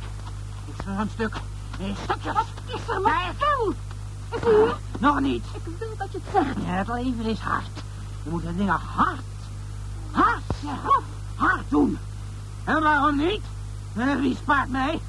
Is 0.76 0.86
er 0.86 0.98
een 0.98 1.10
stuk. 1.12 1.40
In 1.78 1.94
stukjes. 2.02 2.32
Wat 2.32 2.46
is 2.66 2.88
er 2.88 3.00
met 3.00 3.12
Kijk. 3.12 3.34
Phil? 3.36 3.74
Is 4.30 4.40
hij 4.40 4.64
hier? 4.64 4.76
Nog 4.98 5.20
niet. 5.20 5.44
Ik 5.54 5.78
wil 5.78 5.88
dat 5.98 6.12
je 6.12 6.18
het 6.24 6.44
zegt. 6.44 6.66
Ja, 6.66 6.72
het 6.72 6.88
leven 6.88 7.24
is 7.24 7.38
hard. 7.38 7.82
Je 8.22 8.30
moet 8.30 8.42
de 8.42 8.56
dingen 8.56 8.80
hard, 8.94 9.20
hard 10.10 10.42
zeggen. 10.62 11.02
Hard 11.34 11.62
doen. 11.68 11.98
En 12.64 12.82
waarom 12.82 13.16
niet? 13.16 13.42
Wie 13.92 14.36
spaart 14.36 14.68
mij? 14.68 15.00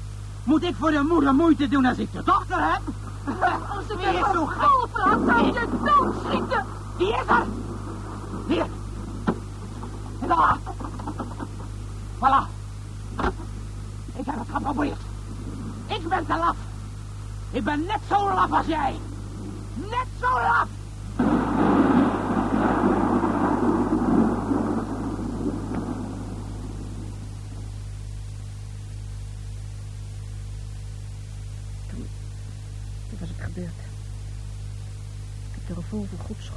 Moet 0.44 0.62
ik 0.62 0.74
voor 0.78 0.90
de 0.90 1.02
moeder 1.08 1.34
moeite 1.34 1.68
doen 1.68 1.84
als 1.84 1.98
ik 1.98 2.12
de 2.12 2.22
dochter 2.24 2.72
heb? 2.72 2.80
Als 3.26 3.86
ze 3.86 3.96
Wie 3.96 4.06
weer 4.06 4.24
zo 4.32 4.48
school 4.58 4.88
praat, 4.92 5.18
zou 5.26 5.46
je 5.46 5.68
doodschieten. 5.84 6.64
Die 6.96 7.08
is 7.08 7.26
er! 7.28 7.46
Hier! 8.46 8.66
En 10.20 10.28
daar! 10.28 10.58
Voilà! 12.18 12.48
Ik 14.16 14.26
heb 14.26 14.38
het 14.38 14.48
geprobeerd. 14.52 15.00
Ik 15.86 16.08
ben 16.08 16.26
te 16.26 16.36
laf. 16.36 16.56
Ik 17.50 17.64
ben 17.64 17.84
net 17.84 18.00
zo 18.08 18.34
laf 18.34 18.52
als 18.52 18.66
jij. 18.66 19.00
Net 19.74 20.06
zo 20.20 20.30
laf! 20.30 20.66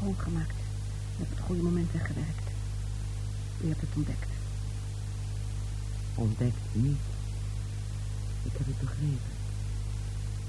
En 0.09 0.45
op 1.19 1.29
het 1.29 1.39
goede 1.39 1.61
moment 1.61 1.91
weggewerkt. 1.91 2.47
U 3.61 3.67
hebt 3.67 3.81
het 3.81 3.89
ontdekt. 3.95 4.29
Ontdekt 6.15 6.57
niet. 6.71 6.97
Ik 8.43 8.51
heb 8.57 8.65
het 8.65 8.79
begrepen. 8.79 9.33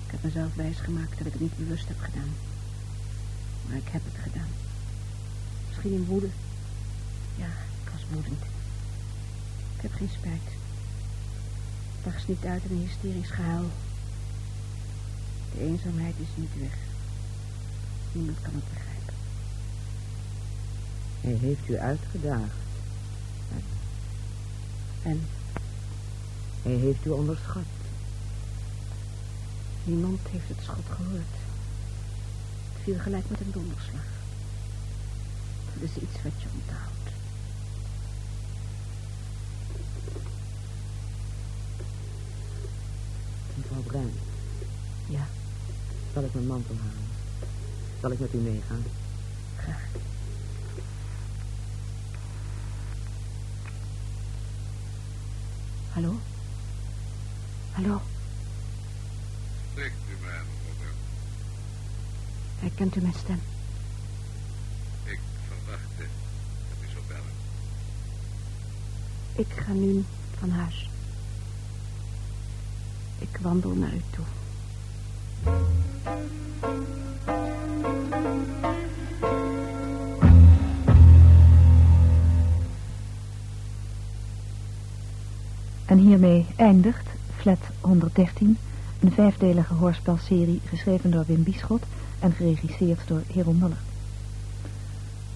Ik 0.05 0.11
heb 0.11 0.23
mezelf 0.23 0.55
wijsgemaakt 0.55 1.18
dat 1.18 1.27
ik 1.27 1.33
het 1.33 1.40
niet 1.40 1.57
bewust 1.57 1.88
heb 1.88 2.01
gedaan. 2.01 2.33
Maar 3.66 3.77
ik 3.77 3.88
heb 3.88 4.03
het 4.05 4.23
gedaan. 4.23 4.49
Misschien 5.68 5.92
in 5.92 6.05
woede. 6.05 6.29
Ja, 7.37 7.51
ik 7.85 7.90
was 7.92 8.05
woedend. 8.12 8.42
Ik 9.77 9.83
heb 9.83 9.92
geen 9.92 10.11
spijt. 10.18 10.49
Het 11.94 12.05
barst 12.05 12.29
niet 12.29 12.44
uit 12.44 12.62
in 12.64 12.77
een 12.77 12.87
hysterisch 12.87 13.31
gehuil. 13.31 13.70
De 15.53 15.61
eenzaamheid 15.61 16.14
is 16.18 16.29
niet 16.35 16.59
weg. 16.59 16.77
Niemand 18.12 18.40
kan 18.42 18.55
het 18.55 18.68
begrijpen. 18.68 18.99
Hij 21.20 21.33
heeft 21.33 21.68
u 21.68 21.78
uitgedaagd. 21.78 22.59
En 25.02 25.20
Hij 26.62 26.72
heeft 26.74 27.06
u 27.06 27.11
onderschat. 27.11 27.62
niemand 29.85 30.20
heeft 30.30 30.48
het 30.48 30.59
schot 30.62 30.85
gehoord. 30.96 31.35
Het 32.72 32.83
viel 32.83 32.98
gelijk 32.98 33.30
met 33.30 33.40
een 33.40 33.52
donderslag. 33.52 34.04
Dat 35.74 35.83
is 35.90 36.02
iets 36.02 36.22
wat 36.22 36.33
je 36.42 36.48
onthoudt. 36.54 37.11
Mevrouw 43.56 43.83
Bruin, 43.83 44.12
Ja, 45.06 45.26
zal 46.14 46.24
ik 46.24 46.35
mijn 46.35 46.46
mantel 46.46 46.74
halen? 46.76 47.09
Zal 48.00 48.11
ik 48.11 48.18
met 48.20 48.35
u 48.35 48.38
meegaan? 48.38 48.83
graag. 49.56 49.83
Hallo? 55.92 56.16
Hallo? 57.72 58.00
Spreekt 59.70 59.94
u 60.09 60.22
mij, 60.22 60.40
mevrouw. 60.68 60.94
Herkent 62.59 62.96
u 62.96 63.00
mijn 63.00 63.14
stem? 63.14 63.40
Ik 65.05 65.20
verwachtte 65.48 66.07
dat 66.68 66.88
u 66.88 66.92
zou 66.92 67.05
bellen. 67.09 67.33
Ik 69.33 69.53
ga 69.66 69.72
nu 69.72 70.05
van 70.38 70.50
huis. 70.50 70.90
Ik 73.18 73.38
wandel 73.40 73.70
naar 73.70 73.94
u 73.94 74.03
toe. 74.11 74.24
En 85.90 85.98
hiermee 85.98 86.46
eindigt 86.57 87.09
Flat 87.37 87.59
113, 87.81 88.59
een 89.00 89.12
vijfdelige 89.12 89.74
hoorspelserie 89.74 90.61
geschreven 90.64 91.11
door 91.11 91.24
Wim 91.26 91.42
Bischot 91.42 91.83
en 92.18 92.33
geregisseerd 92.33 93.00
door 93.07 93.22
Hero 93.33 93.53
Muller. 93.53 93.81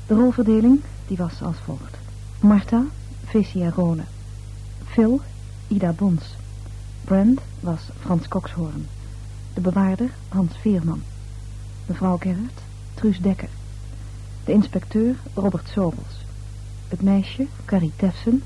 De 0.07 0.15
rolverdeling 0.15 0.81
die 1.07 1.17
was 1.17 1.43
als 1.43 1.57
volgt. 1.65 1.97
Marta, 2.41 2.85
Vesia 3.25 3.71
Rone. 3.71 4.03
Phil, 4.85 5.21
Ida 5.69 5.93
Bons. 5.93 6.35
Brand 7.05 7.41
was 7.61 7.81
Frans 8.01 8.29
Kokshoorn. 8.29 8.87
De 9.55 9.61
bewaarder, 9.61 10.11
Hans 10.29 10.57
Veerman. 10.61 11.03
Mevrouw 11.87 12.17
Gerrit, 12.17 12.63
Truus 12.95 13.21
Dekker. 13.21 13.51
De 14.45 14.53
inspecteur, 14.53 15.17
Robert 15.35 15.69
Sobels. 15.69 16.25
Het 16.89 17.03
meisje, 17.03 17.47
Carrie 17.65 17.93
Tefsen. 17.97 18.43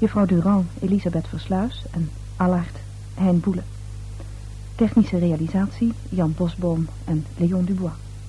Juffrouw 0.00 0.26
Durand, 0.26 0.66
Elisabeth 0.80 1.26
Versluis 1.26 1.84
en 1.90 2.10
Allard 2.36 2.80
Hein 3.16 3.40
Boele. 3.40 3.62
Technische 4.76 5.18
realisatie, 5.18 5.92
Jan 6.10 6.34
Bosboom 6.36 6.88
en 7.04 7.26
Leon 7.36 7.64
Dubois. 7.64 8.07